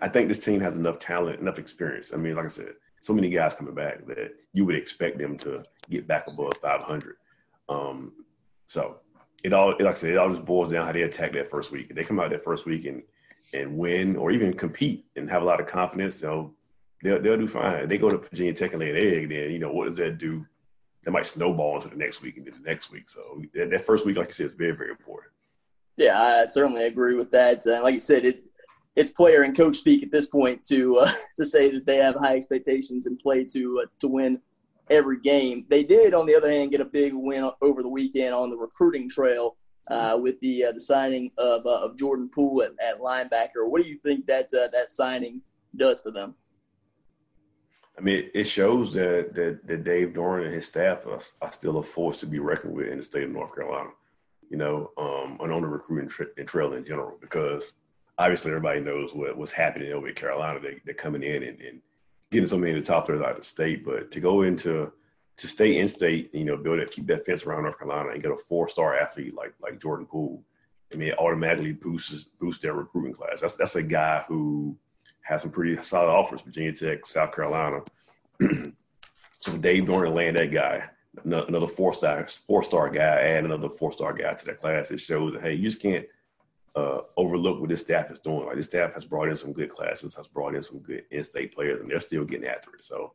I 0.00 0.08
think 0.08 0.28
this 0.28 0.44
team 0.44 0.60
has 0.60 0.76
enough 0.76 0.98
talent, 0.98 1.40
enough 1.40 1.58
experience. 1.58 2.12
I 2.12 2.16
mean, 2.16 2.36
like 2.36 2.44
I 2.46 2.48
said, 2.48 2.74
so 3.00 3.12
many 3.12 3.30
guys 3.30 3.54
coming 3.54 3.74
back 3.74 4.06
that 4.06 4.34
you 4.52 4.64
would 4.64 4.74
expect 4.74 5.18
them 5.18 5.38
to 5.38 5.62
get 5.90 6.06
back 6.06 6.26
above 6.28 6.52
500. 6.60 7.16
Um, 7.68 8.12
so 8.66 9.00
it 9.44 9.52
all, 9.52 9.70
like 9.70 9.86
I 9.86 9.92
said, 9.94 10.10
it 10.10 10.18
all 10.18 10.30
just 10.30 10.44
boils 10.44 10.70
down 10.70 10.86
how 10.86 10.92
they 10.92 11.02
attack 11.02 11.32
that 11.32 11.50
first 11.50 11.72
week. 11.72 11.86
If 11.90 11.96
they 11.96 12.04
come 12.04 12.18
out 12.18 12.30
that 12.30 12.44
first 12.44 12.66
week 12.66 12.84
and 12.84 13.02
and 13.54 13.78
win, 13.78 14.16
or 14.16 14.32
even 14.32 14.52
compete 14.52 15.06
and 15.14 15.30
have 15.30 15.42
a 15.42 15.44
lot 15.44 15.60
of 15.60 15.68
confidence, 15.68 16.20
you 16.20 16.26
know, 16.26 16.54
they'll 17.02 17.22
they'll 17.22 17.36
do 17.36 17.46
fine. 17.46 17.84
If 17.84 17.88
they 17.88 17.98
go 17.98 18.10
to 18.10 18.18
Virginia 18.18 18.52
Tech 18.52 18.72
and 18.72 18.80
lay 18.80 18.90
an 18.90 18.96
egg, 18.96 19.28
then 19.28 19.52
you 19.52 19.60
know 19.60 19.72
what 19.72 19.84
does 19.84 19.96
that 19.98 20.18
do? 20.18 20.44
That 21.04 21.12
might 21.12 21.26
snowball 21.26 21.76
into 21.76 21.88
the 21.88 21.96
next 21.96 22.22
week 22.22 22.36
and 22.38 22.46
then 22.46 22.54
the 22.60 22.68
next 22.68 22.90
week. 22.90 23.08
So 23.08 23.40
that, 23.54 23.70
that 23.70 23.84
first 23.84 24.04
week, 24.04 24.16
like 24.16 24.28
you 24.28 24.32
said, 24.32 24.46
is 24.46 24.52
very 24.52 24.74
very 24.74 24.90
important. 24.90 25.32
Yeah, 25.96 26.18
I 26.18 26.46
certainly 26.46 26.86
agree 26.86 27.16
with 27.16 27.30
that. 27.30 27.64
Uh, 27.66 27.82
like 27.82 27.94
you 27.94 28.00
said, 28.00 28.24
it 28.24 28.45
it's 28.96 29.10
player 29.10 29.42
and 29.42 29.56
coach 29.56 29.76
speak 29.76 30.02
at 30.02 30.10
this 30.10 30.26
point 30.26 30.64
to 30.64 30.98
uh, 30.98 31.12
to 31.36 31.44
say 31.44 31.70
that 31.70 31.86
they 31.86 31.96
have 31.96 32.16
high 32.16 32.36
expectations 32.36 33.06
and 33.06 33.18
play 33.18 33.44
to 33.44 33.82
uh, 33.82 33.86
to 34.00 34.08
win 34.08 34.40
every 34.90 35.18
game. 35.20 35.64
They 35.68 35.84
did, 35.84 36.14
on 36.14 36.26
the 36.26 36.34
other 36.34 36.50
hand, 36.50 36.70
get 36.70 36.80
a 36.80 36.86
big 36.86 37.12
win 37.14 37.50
over 37.60 37.82
the 37.82 37.88
weekend 37.88 38.34
on 38.34 38.50
the 38.50 38.56
recruiting 38.56 39.08
trail 39.08 39.56
uh, 39.90 40.18
with 40.20 40.40
the 40.40 40.64
uh, 40.64 40.72
the 40.72 40.80
signing 40.80 41.30
of 41.38 41.66
uh, 41.66 41.84
of 41.84 41.96
Jordan 41.96 42.30
Poole 42.34 42.62
at, 42.62 42.72
at, 42.82 43.00
linebacker. 43.00 43.68
What 43.68 43.82
do 43.82 43.88
you 43.88 43.98
think 43.98 44.26
that 44.26 44.46
uh, 44.54 44.68
that 44.72 44.90
signing 44.90 45.42
does 45.76 46.00
for 46.00 46.10
them? 46.10 46.34
I 47.98 48.02
mean, 48.02 48.30
it 48.34 48.44
shows 48.44 48.92
that 48.94 49.34
that, 49.34 49.66
that 49.66 49.84
Dave 49.84 50.12
Doeren 50.12 50.46
and 50.46 50.54
his 50.54 50.66
staff 50.66 51.06
are, 51.06 51.20
are, 51.40 51.52
still 51.52 51.78
a 51.78 51.82
force 51.82 52.20
to 52.20 52.26
be 52.26 52.38
reckoned 52.38 52.74
with 52.74 52.88
in 52.88 52.98
the 52.98 53.04
state 53.04 53.24
of 53.24 53.30
North 53.30 53.54
Carolina. 53.54 53.90
You 54.50 54.58
know, 54.58 54.90
um, 54.96 55.38
and 55.40 55.52
on 55.52 55.62
the 55.62 55.68
recruiting 55.68 56.08
tra- 56.08 56.44
trail 56.44 56.74
in 56.74 56.84
general, 56.84 57.16
because 57.20 57.72
obviously 58.18 58.50
everybody 58.50 58.80
knows 58.80 59.14
what 59.14 59.36
was 59.36 59.52
happening 59.52 59.92
over 59.92 60.08
at 60.08 60.16
Carolina. 60.16 60.60
They, 60.60 60.80
they're 60.84 60.94
coming 60.94 61.22
in 61.22 61.42
and, 61.42 61.60
and 61.60 61.80
getting 62.30 62.46
so 62.46 62.58
many 62.58 62.72
of 62.72 62.78
the 62.78 62.84
top 62.84 63.06
players 63.06 63.22
out 63.22 63.32
of 63.32 63.36
the 63.38 63.44
state, 63.44 63.84
but 63.84 64.10
to 64.10 64.20
go 64.20 64.42
into 64.42 64.92
to 65.36 65.46
stay 65.46 65.78
in 65.78 65.88
state, 65.88 66.34
you 66.34 66.44
know, 66.44 66.56
build 66.56 66.78
it, 66.78 66.90
keep 66.90 67.06
that 67.06 67.26
fence 67.26 67.44
around 67.44 67.64
North 67.64 67.78
Carolina, 67.78 68.10
and 68.10 68.22
get 68.22 68.32
a 68.32 68.36
four 68.36 68.68
star 68.68 68.96
athlete 68.96 69.34
like 69.34 69.54
like 69.60 69.80
Jordan 69.80 70.06
Poole. 70.06 70.42
I 70.92 70.96
mean, 70.96 71.08
it 71.08 71.18
automatically 71.18 71.72
boosts 71.72 72.24
boosts 72.40 72.62
their 72.62 72.74
recruiting 72.74 73.14
class. 73.14 73.40
That's 73.40 73.56
that's 73.56 73.76
a 73.76 73.82
guy 73.82 74.24
who 74.28 74.76
has 75.22 75.42
some 75.42 75.50
pretty 75.50 75.80
solid 75.82 76.10
offers: 76.10 76.42
Virginia 76.42 76.72
Tech, 76.72 77.04
South 77.04 77.32
Carolina. 77.32 77.80
so 79.38 79.56
Dave 79.58 79.82
Doeren 79.82 80.14
land 80.14 80.36
that 80.38 80.50
guy, 80.50 80.84
another 81.24 81.66
four 81.66 81.92
star 81.92 82.26
four 82.26 82.62
star 82.62 82.88
guy, 82.88 83.02
add 83.02 83.44
another 83.44 83.68
four 83.68 83.92
star 83.92 84.14
guy 84.14 84.32
to 84.32 84.44
that 84.46 84.58
class. 84.58 84.90
It 84.90 85.00
shows 85.00 85.34
that 85.34 85.42
hey, 85.42 85.54
you 85.54 85.64
just 85.64 85.82
can't 85.82 86.06
uh, 86.76 87.00
overlook 87.16 87.58
what 87.58 87.70
this 87.70 87.80
staff 87.80 88.10
is 88.10 88.20
doing. 88.20 88.46
Like 88.46 88.56
this 88.56 88.66
staff 88.66 88.92
has 88.94 89.04
brought 89.04 89.28
in 89.28 89.36
some 89.36 89.52
good 89.52 89.70
classes, 89.70 90.14
has 90.14 90.28
brought 90.28 90.54
in 90.54 90.62
some 90.62 90.78
good 90.80 91.04
in-state 91.10 91.54
players, 91.54 91.80
and 91.80 91.90
they're 91.90 92.00
still 92.00 92.24
getting 92.24 92.46
after 92.46 92.74
it. 92.74 92.84
So 92.84 93.14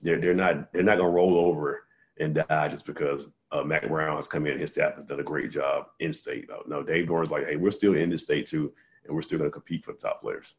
they're 0.00 0.20
they're 0.20 0.34
not 0.34 0.72
they're 0.72 0.84
not 0.84 0.98
gonna 0.98 1.10
roll 1.10 1.36
over 1.36 1.86
and 2.20 2.34
die 2.34 2.68
just 2.68 2.86
because 2.86 3.28
uh, 3.50 3.64
Mack 3.64 3.88
Brown 3.88 4.14
has 4.16 4.28
come 4.28 4.46
in. 4.46 4.58
His 4.58 4.70
staff 4.70 4.94
has 4.94 5.04
done 5.04 5.18
a 5.18 5.24
great 5.24 5.50
job 5.50 5.86
in 5.98 6.12
state. 6.12 6.48
Uh, 6.48 6.62
no, 6.68 6.82
Dave 6.84 7.08
Doeren's 7.08 7.30
like, 7.30 7.46
hey, 7.46 7.56
we're 7.56 7.72
still 7.72 7.94
in 7.94 8.10
this 8.10 8.22
state 8.22 8.46
too, 8.46 8.72
and 9.04 9.14
we're 9.14 9.22
still 9.22 9.38
gonna 9.38 9.50
compete 9.50 9.84
for 9.84 9.92
the 9.92 9.98
top 9.98 10.20
players. 10.20 10.54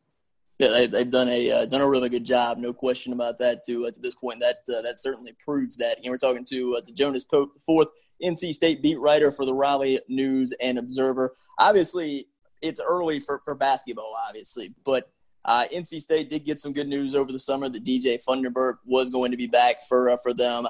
Yeah, 0.58 0.70
they, 0.70 0.88
they've 0.88 1.10
done 1.10 1.28
a 1.28 1.52
uh, 1.52 1.66
done 1.66 1.82
a 1.82 1.90
really 1.90 2.08
good 2.08 2.24
job, 2.24 2.58
no 2.58 2.72
question 2.72 3.12
about 3.12 3.40
that. 3.40 3.66
To 3.66 3.88
uh, 3.88 3.92
to 3.92 4.00
this 4.00 4.16
point, 4.16 4.40
that 4.40 4.60
uh, 4.74 4.82
that 4.84 5.02
certainly 5.02 5.34
proves 5.44 5.76
that. 5.78 5.98
Know, 6.02 6.12
we're 6.12 6.18
talking 6.18 6.46
to 6.46 6.78
uh, 6.78 6.82
to 6.82 6.92
Jonas 6.94 7.26
Pope, 7.26 7.54
the 7.54 7.60
fourth 7.66 7.90
NC 8.24 8.54
State 8.54 8.82
beat 8.82 8.98
writer 8.98 9.32
for 9.32 9.46
the 9.46 9.54
Raleigh 9.54 10.00
News 10.08 10.54
and 10.62 10.78
Observer. 10.78 11.36
Obviously, 11.60 12.28
it's 12.62 12.80
early 12.80 13.20
for 13.20 13.42
for 13.44 13.54
basketball, 13.54 14.16
obviously, 14.28 14.74
but 14.86 15.12
uh, 15.44 15.66
NC 15.74 16.02
State 16.02 16.30
did 16.30 16.46
get 16.46 16.62
some 16.62 16.72
good 16.72 16.88
news 16.88 17.16
over 17.16 17.34
the 17.34 17.40
summer 17.40 17.68
that 17.68 17.84
DJ 17.84 18.24
Funderburk 18.24 18.76
was 18.86 19.10
going 19.10 19.32
to 19.32 19.38
be 19.38 19.48
back 19.48 19.84
for 19.90 20.10
uh, 20.10 20.18
for 20.24 20.34
them. 20.34 20.68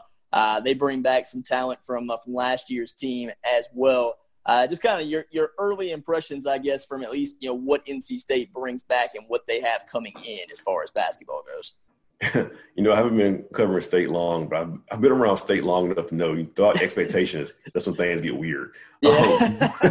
They 0.64 0.74
bring 0.74 1.04
back 1.04 1.28
some 1.28 1.44
talent 1.44 1.80
from 1.86 2.12
from 2.24 2.34
last 2.34 2.72
year's 2.72 2.94
team 2.94 3.30
as 3.46 3.70
well. 3.72 4.16
Uh, 4.46 4.68
just 4.68 4.84
kind 4.84 5.02
of 5.02 5.08
your 5.08 5.26
your 5.32 5.52
early 5.58 5.92
impressions, 5.92 6.46
I 6.46 6.60
guess, 6.60 6.86
from 6.86 7.02
at 7.02 7.12
least 7.12 7.38
you 7.40 7.50
know 7.50 7.56
what 7.56 7.86
NC 7.86 8.20
State 8.20 8.54
brings 8.54 8.84
back 8.84 9.16
and 9.16 9.26
what 9.28 9.48
they 9.48 9.60
have 9.62 9.86
coming 9.92 10.14
in 10.24 10.52
as 10.52 10.60
far 10.60 10.84
as 10.84 10.92
basketball 10.92 11.44
goes. 11.48 11.74
you 12.76 12.84
know, 12.84 12.94
I 12.94 12.98
haven't 12.98 13.18
been 13.18 13.44
covering 13.54 13.82
state 13.82 14.10
long, 14.10 14.48
but 14.48 14.62
I've, 14.62 14.74
I've 14.92 15.02
been 15.02 15.12
around 15.12 15.38
state 15.38 15.64
long 15.64 15.92
enough 15.92 16.08
to 16.08 16.16
know 16.16 16.34
you 16.34 16.46
thought 16.56 16.82
expectations. 16.82 17.54
that's 17.74 17.88
when 17.88 17.96
things 17.96 18.22
get 18.22 18.36
weird. 18.36 18.74
Yeah. 19.02 19.12
Um, 19.12 19.58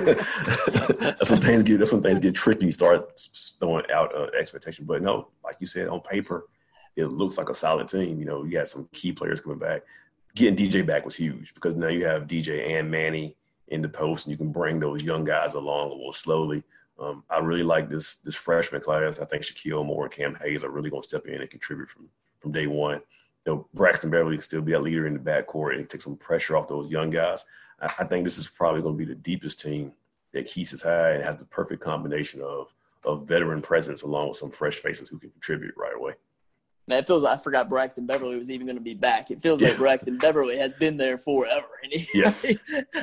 that's 1.01 1.31
when 1.31 1.41
things 1.41 1.63
get. 1.65 1.79
That's 1.79 1.93
when 1.93 2.03
things 2.03 2.19
get 2.19 2.35
tricky. 2.35 2.67
You 2.67 2.73
start 2.73 3.21
throwing 3.61 3.85
out 3.93 4.15
uh, 4.17 4.29
expectation, 4.39 4.87
but 4.87 5.03
no, 5.03 5.29
like 5.43 5.57
you 5.61 5.67
said, 5.67 5.89
on 5.89 6.01
paper, 6.01 6.47
it 6.97 7.07
looks 7.07 7.37
like 7.37 7.51
a 7.51 7.55
solid 7.55 7.89
team. 7.89 8.19
You 8.19 8.25
know, 8.25 8.45
you 8.45 8.53
got 8.53 8.69
some 8.69 8.89
key 8.93 9.13
players 9.13 9.41
coming 9.41 9.59
back. 9.59 9.83
Getting 10.35 10.57
DJ 10.57 10.85
back 10.85 11.05
was 11.05 11.17
huge 11.17 11.55
because 11.55 11.77
now 11.77 11.89
you 11.89 12.07
have 12.07 12.23
DJ 12.23 12.79
and 12.79 12.91
Manny 12.91 13.37
in 13.69 13.83
the 13.83 13.89
post, 13.89 14.27
and 14.27 14.33
you 14.33 14.37
can 14.37 14.53
bring 14.53 14.79
those 14.79 15.03
young 15.03 15.25
guys 15.25 15.55
along 15.55 15.91
a 15.91 15.95
little 15.95 16.13
slowly. 16.13 16.63
Um, 16.99 17.25
I 17.29 17.39
really 17.39 17.63
like 17.63 17.89
this 17.89 18.17
this 18.17 18.37
freshman 18.37 18.81
class. 18.81 19.19
I 19.19 19.25
think 19.25 19.43
Shakeel 19.43 19.85
Moore 19.85 20.05
and 20.05 20.13
Cam 20.13 20.35
Hayes 20.43 20.63
are 20.65 20.71
really 20.71 20.91
going 20.91 21.03
to 21.03 21.09
step 21.09 21.27
in 21.27 21.41
and 21.41 21.51
contribute 21.51 21.91
from 21.91 22.09
from 22.39 22.53
day 22.53 22.67
one. 22.67 23.01
You 23.47 23.55
know, 23.55 23.69
Braxton 23.75 24.11
Beverly 24.11 24.37
can 24.37 24.45
still 24.45 24.63
be 24.63 24.73
a 24.73 24.81
leader 24.81 25.07
in 25.07 25.15
the 25.15 25.19
backcourt 25.19 25.77
and 25.77 25.89
take 25.89 26.03
some 26.03 26.17
pressure 26.17 26.57
off 26.57 26.69
those 26.69 26.91
young 26.91 27.11
guys. 27.11 27.45
I, 27.81 27.93
I 27.99 28.05
think 28.05 28.25
this 28.25 28.39
is 28.39 28.49
probably 28.49 28.83
going 28.83 28.95
to 28.97 29.05
be 29.05 29.13
the 29.13 29.21
deepest 29.21 29.61
team 29.61 29.93
that 30.33 30.47
keeps 30.47 30.73
us 30.73 30.83
high 30.83 31.13
and 31.13 31.25
has 31.25 31.37
the 31.37 31.45
perfect 31.47 31.83
combination 31.83 32.41
of 32.43 32.73
of 33.05 33.27
veteran 33.29 33.61
presence 33.61 34.03
along 34.03 34.29
with 34.29 34.39
some 34.39 34.51
fresh 34.51 34.77
faces 34.77 35.09
who 35.09 35.19
can 35.19 35.31
contribute 35.31 35.75
right 35.77 35.95
away. 35.95 36.15
Man, 36.87 36.99
it 36.99 37.07
feels 37.07 37.23
like 37.23 37.39
I 37.39 37.43
forgot 37.43 37.71
Braxton 37.71 38.05
Beverly 38.05 38.37
was 38.37 38.51
even 38.51 38.67
going 38.67 38.77
to 38.77 38.83
be 38.83 38.95
back. 38.95 39.31
It 39.31 39.41
feels 39.41 39.63
yeah. 39.63 39.69
like 39.69 39.79
Braxton 39.79 40.19
Beverly 40.19 40.59
has 40.59 40.75
been 40.75 40.99
there 40.99 41.17
forever. 41.17 41.67
And 41.83 41.93
he, 41.93 42.07
yes. 42.19 42.47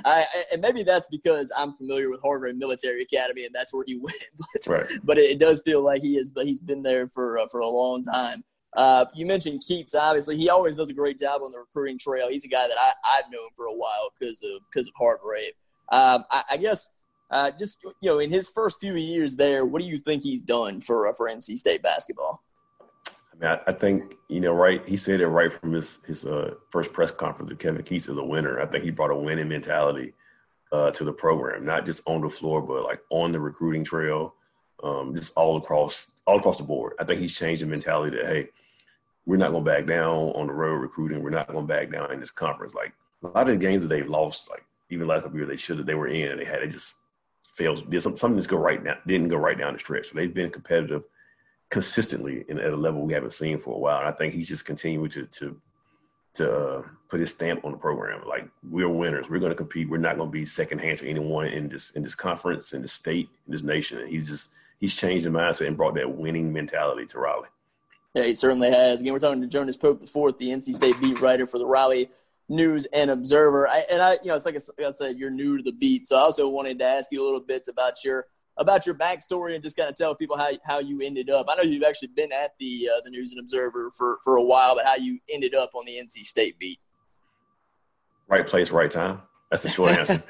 I, 0.05 0.27
and 0.51 0.61
maybe 0.61 0.83
that's 0.83 1.07
because 1.07 1.51
I'm 1.57 1.73
familiar 1.77 2.11
with 2.11 2.21
Hargrave 2.21 2.55
Military 2.57 3.01
Academy 3.01 3.45
and 3.45 3.55
that's 3.55 3.73
where 3.73 3.83
he 3.87 3.97
went. 4.01 4.23
But, 4.37 4.67
right. 4.67 4.85
but 5.03 5.17
it, 5.17 5.39
does 5.39 5.63
feel 5.63 5.83
like 5.83 6.03
he 6.03 6.17
is, 6.17 6.29
but 6.29 6.45
he's 6.45 6.61
been 6.61 6.83
there 6.83 7.07
for 7.07 7.39
uh, 7.39 7.47
for 7.47 7.61
a 7.61 7.67
long 7.67 8.03
time. 8.03 8.43
Uh, 8.77 9.05
you 9.15 9.25
mentioned 9.25 9.63
Keatts. 9.67 9.95
Obviously, 9.95 10.37
he 10.37 10.49
always 10.49 10.77
does 10.77 10.89
a 10.91 10.93
great 10.93 11.19
job 11.19 11.41
on 11.41 11.51
the 11.51 11.57
recruiting 11.57 11.97
trail. 11.97 12.29
He's 12.29 12.45
a 12.45 12.47
guy 12.47 12.67
that 12.67 12.77
I, 12.77 12.91
I've 13.17 13.31
known 13.31 13.49
for 13.55 13.65
a 13.65 13.73
while 13.73 14.13
because 14.17 14.41
of 14.43 14.61
because 14.71 14.87
of 14.87 14.93
Hargrave. 14.97 15.53
Um, 15.91 16.23
I, 16.29 16.43
I, 16.51 16.57
guess 16.57 16.87
uh, 17.31 17.51
just 17.51 17.77
you 17.83 18.09
know, 18.11 18.19
in 18.19 18.29
his 18.29 18.47
first 18.47 18.79
few 18.79 18.95
years 18.95 19.35
there, 19.35 19.65
what 19.65 19.81
do 19.81 19.87
you 19.87 19.97
think 19.97 20.21
he's 20.21 20.41
done 20.41 20.79
for 20.79 21.07
uh, 21.07 21.13
for 21.13 21.27
NC 21.27 21.57
State 21.57 21.81
basketball? 21.81 22.43
I 23.41 23.59
I, 23.67 23.71
think 23.71 24.15
you 24.27 24.39
know, 24.39 24.53
right? 24.53 24.87
He 24.87 24.97
said 24.97 25.21
it 25.21 25.27
right 25.27 25.51
from 25.51 25.73
his 25.73 25.99
his 26.05 26.25
uh, 26.25 26.55
first 26.69 26.93
press 26.93 27.11
conference. 27.11 27.49
That 27.49 27.59
Kevin 27.59 27.83
Keatts 27.83 28.09
is 28.09 28.17
a 28.17 28.23
winner. 28.23 28.61
I 28.61 28.65
think 28.65 28.83
he 28.83 28.91
brought 28.91 29.11
a 29.11 29.15
winning 29.15 29.49
mentality 29.49 30.13
uh, 30.71 30.91
to 30.91 31.03
the 31.03 31.11
program, 31.11 31.65
not 31.65 31.85
just 31.85 32.01
on 32.05 32.21
the 32.21 32.29
floor, 32.29 32.61
but 32.61 32.83
like 32.83 33.01
on 33.09 33.31
the 33.31 33.39
recruiting 33.39 33.83
trail, 33.83 34.35
um, 34.83 35.15
just 35.15 35.33
all 35.35 35.57
across 35.57 36.11
all 36.25 36.39
across 36.39 36.57
the 36.57 36.63
board. 36.63 36.93
I 36.99 37.03
think 37.03 37.19
he's 37.19 37.35
changed 37.35 37.61
the 37.61 37.65
mentality 37.65 38.17
that 38.17 38.25
hey, 38.25 38.49
we're 39.25 39.37
not 39.37 39.51
going 39.51 39.65
to 39.65 39.71
back 39.71 39.85
down 39.85 40.29
on 40.31 40.47
the 40.47 40.53
road 40.53 40.75
recruiting. 40.75 41.21
We're 41.21 41.29
not 41.29 41.47
going 41.47 41.67
to 41.67 41.73
back 41.73 41.91
down 41.91 42.11
in 42.11 42.19
this 42.19 42.31
conference. 42.31 42.73
Like 42.73 42.93
a 43.23 43.27
lot 43.27 43.49
of 43.49 43.59
the 43.59 43.65
games 43.65 43.81
that 43.83 43.89
they've 43.89 44.07
lost, 44.07 44.49
like 44.49 44.65
even 44.89 45.07
last 45.07 45.25
year, 45.33 45.45
they 45.45 45.57
should 45.57 45.77
have 45.77 45.85
they 45.85 45.95
were 45.95 46.07
in, 46.07 46.31
and 46.31 46.39
they 46.39 46.45
had 46.45 46.61
it 46.61 46.69
just 46.69 46.95
failed. 47.53 47.89
Did 47.89 48.01
some, 48.01 48.15
something 48.15 48.37
just 48.37 48.49
go 48.49 48.57
right 48.57 48.83
now 48.83 48.95
didn't 49.07 49.27
go 49.27 49.37
right 49.37 49.57
down 49.57 49.73
the 49.73 49.79
stretch. 49.79 50.07
So 50.07 50.15
they've 50.15 50.33
been 50.33 50.51
competitive 50.51 51.03
consistently 51.71 52.45
and 52.49 52.59
at 52.59 52.73
a 52.73 52.75
level 52.75 53.01
we 53.01 53.13
haven't 53.13 53.33
seen 53.33 53.57
for 53.57 53.73
a 53.73 53.79
while. 53.79 53.99
And 53.99 54.07
I 54.07 54.11
think 54.11 54.35
he's 54.35 54.47
just 54.47 54.65
continuing 54.65 55.09
to 55.09 55.25
to 55.25 55.59
to 56.33 56.53
uh, 56.53 56.83
put 57.09 57.19
his 57.19 57.33
stamp 57.33 57.65
on 57.65 57.71
the 57.71 57.77
program. 57.77 58.21
Like 58.27 58.47
we're 58.69 58.87
winners. 58.87 59.29
We're 59.29 59.39
going 59.39 59.51
to 59.51 59.55
compete. 59.55 59.89
We're 59.89 59.97
not 59.97 60.17
going 60.17 60.29
to 60.29 60.31
be 60.31 60.45
secondhand 60.45 60.99
to 60.99 61.09
anyone 61.09 61.47
in 61.47 61.69
this 61.69 61.91
in 61.91 62.03
this 62.03 62.15
conference, 62.15 62.73
in 62.73 62.83
this 62.83 62.93
state, 62.93 63.29
in 63.47 63.51
this 63.51 63.63
nation. 63.63 63.97
And 63.97 64.09
he's 64.09 64.27
just 64.27 64.51
he's 64.79 64.95
changed 64.95 65.25
the 65.25 65.29
mindset 65.29 65.67
and 65.67 65.77
brought 65.77 65.95
that 65.95 66.15
winning 66.15 66.53
mentality 66.53 67.05
to 67.07 67.19
Raleigh. 67.19 67.47
Yeah, 68.13 68.23
he 68.23 68.35
certainly 68.35 68.69
has. 68.69 68.99
Again, 68.99 69.13
we're 69.13 69.19
talking 69.19 69.41
to 69.41 69.47
Jonas 69.47 69.77
Pope 69.77 70.01
the 70.01 70.07
fourth, 70.07 70.37
the 70.37 70.49
NC 70.49 70.75
State 70.75 70.99
beat 71.01 71.21
writer 71.21 71.47
for 71.47 71.57
the 71.57 71.65
Raleigh 71.65 72.09
News 72.49 72.85
and 72.91 73.09
Observer. 73.09 73.69
I, 73.69 73.85
and 73.89 74.01
I, 74.01 74.13
you 74.21 74.27
know, 74.27 74.35
it's 74.35 74.45
like 74.45 74.57
I 74.85 74.91
said, 74.91 75.17
you're 75.17 75.31
new 75.31 75.55
to 75.55 75.63
the 75.63 75.71
beat, 75.71 76.07
so 76.07 76.17
I 76.17 76.19
also 76.19 76.49
wanted 76.49 76.79
to 76.79 76.85
ask 76.85 77.09
you 77.13 77.23
a 77.23 77.25
little 77.25 77.39
bit 77.39 77.69
about 77.69 78.03
your 78.03 78.27
about 78.57 78.85
your 78.85 78.95
backstory 78.95 79.55
and 79.55 79.63
just 79.63 79.75
kind 79.75 79.89
of 79.89 79.95
tell 79.95 80.15
people 80.15 80.37
how 80.37 80.51
how 80.63 80.79
you 80.79 81.01
ended 81.01 81.29
up. 81.29 81.47
I 81.49 81.55
know 81.55 81.63
you've 81.63 81.83
actually 81.83 82.09
been 82.09 82.31
at 82.31 82.51
the 82.59 82.89
uh, 82.95 83.01
the 83.03 83.11
News 83.11 83.31
and 83.31 83.39
Observer 83.39 83.91
for 83.97 84.19
for 84.23 84.37
a 84.37 84.43
while, 84.43 84.75
but 84.75 84.85
how 84.85 84.95
you 84.95 85.19
ended 85.29 85.55
up 85.55 85.71
on 85.73 85.85
the 85.85 85.93
NC 85.93 86.25
State 86.25 86.59
beat. 86.59 86.79
Right 88.27 88.45
place, 88.45 88.71
right 88.71 88.89
time. 88.89 89.21
That's 89.49 89.63
the 89.63 89.69
short 89.69 89.91
answer. 89.91 90.23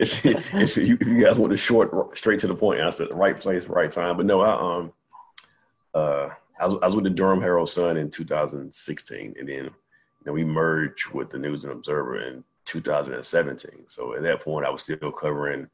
if, 0.00 0.26
if, 0.26 0.76
you, 0.76 0.98
if, 1.00 1.06
you, 1.06 1.22
guys 1.22 1.38
want 1.38 1.50
the 1.50 1.56
short, 1.56 2.18
straight 2.18 2.40
to 2.40 2.48
the 2.48 2.54
point 2.54 2.80
answer, 2.80 3.06
right 3.14 3.36
place, 3.36 3.68
right 3.68 3.88
time. 3.88 4.16
But 4.16 4.26
no, 4.26 4.40
I 4.40 4.78
um, 4.78 4.92
uh, 5.94 6.30
I 6.60 6.64
was, 6.64 6.74
I 6.82 6.86
was 6.86 6.96
with 6.96 7.04
the 7.04 7.10
Durham 7.10 7.40
Herald 7.40 7.68
Sun 7.68 7.96
in 7.96 8.10
2016, 8.10 9.34
and 9.38 9.48
then 9.48 9.64
you 9.64 9.70
know 10.26 10.32
we 10.32 10.44
merged 10.44 11.12
with 11.12 11.30
the 11.30 11.38
News 11.38 11.62
and 11.62 11.72
Observer 11.72 12.20
in 12.26 12.42
2017. 12.64 13.88
So 13.88 14.14
at 14.14 14.22
that 14.22 14.40
point, 14.40 14.66
I 14.66 14.70
was 14.70 14.82
still 14.82 15.12
covering 15.12 15.68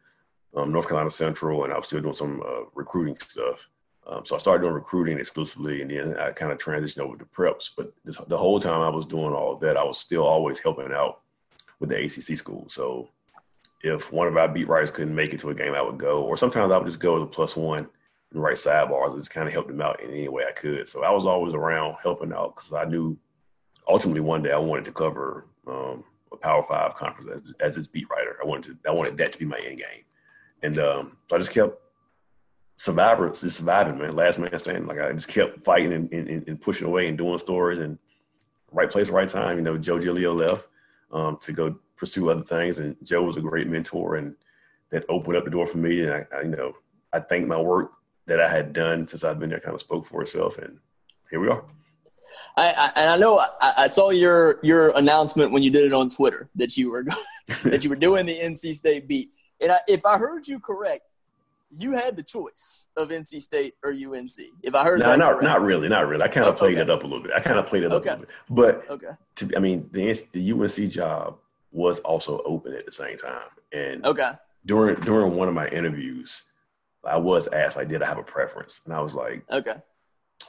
um, 0.55 0.73
North 0.73 0.87
Carolina 0.89 1.11
Central, 1.11 1.65
and 1.65 1.73
I 1.73 1.77
was 1.77 1.87
still 1.87 2.01
doing 2.01 2.15
some 2.15 2.43
uh, 2.45 2.65
recruiting 2.75 3.17
stuff. 3.27 3.69
Um, 4.07 4.25
so 4.25 4.35
I 4.35 4.39
started 4.39 4.63
doing 4.63 4.75
recruiting 4.75 5.19
exclusively, 5.19 5.83
and 5.83 5.91
then 5.91 6.17
I 6.19 6.33
kind 6.33 6.51
of 6.51 6.59
transitioned 6.59 7.01
over 7.01 7.17
to 7.17 7.25
preps. 7.27 7.71
But 7.77 7.93
this, 8.05 8.17
the 8.29 8.37
whole 8.37 8.59
time 8.59 8.81
I 8.81 8.89
was 8.89 9.07
doing 9.07 9.33
all 9.33 9.57
that, 9.57 9.77
I 9.77 9.85
was 9.85 9.99
still 9.99 10.23
always 10.23 10.59
helping 10.59 10.93
out 10.93 11.21
with 11.79 11.91
the 11.91 11.97
ACC 11.97 12.37
school. 12.37 12.67
So 12.69 13.09
if 13.83 14.13
one 14.13 14.27
of 14.27 14.37
our 14.37 14.49
beat 14.49 14.69
writers 14.69 14.91
couldn't 14.91 15.15
make 15.15 15.33
it 15.33 15.41
to 15.41 15.51
a 15.51 15.55
game, 15.55 15.75
I 15.75 15.83
would 15.83 15.99
go, 15.99 16.23
or 16.23 16.37
sometimes 16.37 16.73
I 16.73 16.77
would 16.79 16.87
just 16.87 17.01
go 17.01 17.17
as 17.17 17.23
a 17.23 17.27
plus 17.27 17.57
one 17.57 17.89
and 18.33 18.43
write 18.43 18.57
sidebars 18.57 19.13
and 19.13 19.21
just 19.21 19.33
kind 19.33 19.47
of 19.47 19.53
help 19.53 19.67
them 19.67 19.81
out 19.81 20.01
in 20.01 20.11
any 20.11 20.29
way 20.29 20.45
I 20.49 20.53
could. 20.53 20.89
So 20.89 21.03
I 21.03 21.11
was 21.11 21.27
always 21.27 21.55
around 21.55 21.97
helping 22.03 22.33
out 22.33 22.57
because 22.57 22.73
I 22.73 22.85
knew 22.85 23.17
ultimately 23.89 24.21
one 24.21 24.43
day 24.43 24.53
I 24.53 24.59
wanted 24.59 24.85
to 24.87 24.93
cover 24.93 25.47
um, 25.67 26.05
a 26.33 26.37
Power 26.37 26.63
Five 26.63 26.95
conference 26.95 27.31
as, 27.31 27.53
as 27.61 27.77
its 27.77 27.87
beat 27.87 28.09
writer. 28.11 28.37
I 28.43 28.47
wanted 28.47 28.83
to, 28.83 28.91
I 28.91 28.93
wanted 28.93 29.17
that 29.19 29.33
to 29.33 29.39
be 29.39 29.45
my 29.45 29.59
end 29.59 29.79
game, 29.79 30.05
and 30.63 30.79
um, 30.79 31.17
so 31.29 31.37
I 31.37 31.39
just 31.39 31.53
kept 31.53 31.77
surviving, 32.81 33.29
just 33.29 33.59
surviving, 33.59 33.99
man. 33.99 34.17
Last 34.17 34.39
man 34.39 34.59
standing. 34.59 34.87
Like 34.87 35.01
I 35.01 35.13
just 35.13 35.29
kept 35.29 35.65
fighting 35.65 35.93
and, 35.93 36.13
and, 36.13 36.49
and, 36.49 36.61
pushing 36.61 36.87
away 36.87 37.09
and 37.09 37.19
doing 37.19 37.39
stories 37.39 37.79
and 37.79 37.99
right 38.73 38.91
place, 38.91 39.11
right 39.11 39.29
time. 39.29 39.59
You 39.59 39.63
know, 39.63 39.77
Joe 39.77 39.99
Giglio 39.99 40.35
left 40.35 40.67
um, 41.13 41.39
to 41.43 41.53
go 41.53 41.77
pursue 41.97 42.31
other 42.31 42.41
things, 42.41 42.79
and 42.79 42.97
Joe 43.05 43.23
was 43.23 43.37
a 43.37 43.43
great 43.43 43.69
mentor, 43.69 44.17
and 44.17 44.35
that 44.91 45.05
opened 45.09 45.37
up 45.37 45.45
the 45.45 45.51
door 45.51 45.67
for 45.67 45.79
me. 45.79 46.03
And 46.03 46.13
I, 46.13 46.27
I 46.35 46.43
you 46.43 46.49
know, 46.49 46.73
I 47.13 47.21
think 47.21 47.47
my 47.47 47.61
work 47.61 47.93
that 48.27 48.41
I 48.41 48.49
had 48.49 48.73
done 48.73 49.07
since 49.07 49.25
I've 49.25 49.39
been 49.39 49.51
there 49.51 49.61
kind 49.61 49.75
of 49.75 49.81
spoke 49.81 50.07
for 50.07 50.23
itself, 50.23 50.59
and 50.59 50.79
here 51.31 51.41
we 51.41 51.49
are. 51.49 51.63
I, 52.57 52.73
I, 52.73 52.93
and 52.97 53.11
I 53.11 53.17
know 53.17 53.39
I, 53.39 53.75
I, 53.77 53.87
saw 53.87 54.11
your 54.11 54.59
your 54.63 54.91
announcement 54.97 55.53
when 55.53 55.63
you 55.63 55.71
did 55.71 55.85
it 55.85 55.93
on 55.93 56.11
Twitter 56.11 56.49
that 56.57 56.77
you 56.77 56.91
were 56.91 57.05
that 57.65 57.83
you 57.85 57.91
were 57.91 57.97
doing 57.97 58.27
the 58.27 58.39
NC 58.39 58.77
State 58.77 59.09
beat. 59.09 59.31
And 59.61 59.73
I, 59.73 59.81
if 59.89 60.07
I 60.07 60.19
heard 60.19 60.47
you 60.49 60.59
correct, 60.61 61.03
you 61.77 61.93
had 61.93 62.17
the 62.17 62.23
choice 62.23 62.87
of 62.97 63.11
NC 63.11 63.43
State 63.43 63.75
or 63.85 63.91
UNC. 63.91 64.31
If 64.63 64.75
I 64.75 64.85
heard 64.85 65.01
no, 65.01 65.11
that 65.11 65.19
not 65.19 65.33
correct. 65.33 65.43
not 65.45 65.61
really, 65.63 65.89
not 65.89 66.09
really. 66.09 66.23
I 66.23 66.29
kind 66.29 66.47
of 66.47 66.55
Oh, 66.55 66.59
played 66.59 66.73
okay. 66.79 66.83
it 66.83 66.91
up 66.91 67.05
a 67.05 67.07
little 67.07 67.23
bit. 67.23 67.33
I 67.35 67.41
kind 67.41 67.59
of 67.59 67.67
played 67.67 67.85
it 67.85 67.93
up 67.93 68.01
Okay. 68.03 68.11
a 68.11 68.13
little 68.13 68.27
bit, 68.27 68.35
but 68.51 68.91
Okay. 68.91 69.11
to, 69.37 69.57
I 69.57 69.61
mean, 69.61 69.89
the 69.93 70.13
the 70.33 70.53
UNC 70.53 70.91
job 70.91 71.39
was 71.73 72.01
also 72.01 72.43
open 72.45 72.75
at 72.75 72.87
the 72.87 72.93
same 72.93 73.17
time, 73.17 73.49
and 73.73 74.05
Okay. 74.05 74.31
during 74.67 74.97
during 75.01 75.37
one 75.37 75.47
of 75.49 75.55
my 75.55 75.69
interviews, 75.69 76.45
I 77.05 77.17
was 77.17 77.47
asked, 77.49 77.77
like, 77.77 77.89
did 77.89 78.03
I 78.03 78.07
have 78.07 78.19
a 78.19 78.23
preference? 78.23 78.83
And 78.85 78.95
I 78.95 79.01
was 79.01 79.15
like, 79.15 79.43
Okay. 79.51 79.77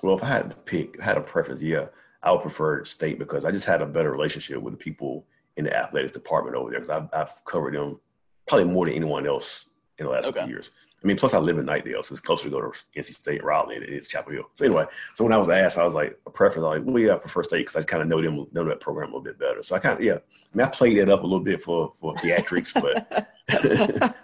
Well, 0.04 0.16
if 0.16 0.24
I 0.24 0.28
had 0.28 0.50
to 0.50 0.56
pick, 0.56 1.00
had 1.02 1.18
a 1.18 1.22
preference, 1.22 1.62
yeah, 1.62 1.86
I 2.24 2.32
would 2.32 2.42
prefer 2.42 2.84
state 2.86 3.20
because 3.20 3.46
I 3.46 3.52
just 3.52 3.66
had 3.66 3.82
a 3.82 3.86
better 3.86 4.12
relationship 4.12 4.62
with 4.62 4.74
the 4.74 4.78
people 4.78 5.26
in 5.58 5.66
the 5.66 5.76
athletics 5.76 6.12
department 6.12 6.56
over 6.56 6.70
there 6.72 6.80
because 6.80 6.90
I've, 6.90 7.10
I've 7.14 7.46
covered 7.46 7.74
them 7.74 8.00
probably 8.48 8.66
more 8.66 8.86
than 8.86 8.96
anyone 8.96 9.28
else 9.28 9.66
in 9.98 10.06
the 10.06 10.12
last 10.12 10.26
Okay. 10.26 10.42
few 10.42 10.50
years. 10.50 10.72
I 11.04 11.08
mean, 11.08 11.18
plus 11.18 11.34
I 11.34 11.40
live 11.40 11.58
in 11.58 11.66
Knightdale, 11.66 12.06
so 12.06 12.14
it's 12.14 12.20
closer 12.20 12.44
to 12.44 12.50
go 12.52 12.62
to 12.62 12.68
NC 12.96 13.16
State, 13.16 13.44
Raleigh, 13.44 13.74
than 13.80 13.84
it 13.86 13.90
is 13.90 14.08
Chapel 14.08 14.34
Hill. 14.34 14.44
So 14.54 14.66
anyway, 14.66 14.86
so 15.16 15.24
when 15.24 15.34
I 15.34 15.38
was 15.38 15.50
asked, 15.50 15.80
I 15.80 15.84
was 15.84 15.96
like, 15.96 16.16
a 16.28 16.30
preference, 16.30 16.64
I 16.64 16.70
was 16.70 16.78
like, 16.80 16.88
well, 16.94 17.00
yeah, 17.04 17.16
I 17.16 17.18
prefer 17.18 17.42
state 17.42 17.62
because 17.66 17.76
I 17.76 17.82
kind 17.82 18.04
of 18.04 18.08
know 18.10 18.22
them, 18.22 18.46
know 18.52 18.64
that 18.66 18.80
program 18.80 19.06
a 19.10 19.18
little 19.18 19.24
bit 19.24 19.40
better. 19.40 19.64
So 19.64 19.76
I 19.76 19.80
kind 19.80 19.98
of, 19.98 20.06
yeah, 20.06 20.14
I 20.18 20.56
mean, 20.58 20.68
I 20.68 20.70
played 20.70 21.00
it 21.00 21.10
up 21.10 21.22
a 21.22 21.26
little 21.26 21.44
bit 21.44 21.60
for 21.60 21.92
for 21.96 22.14
theatrics, 22.16 22.72
but 22.80 23.10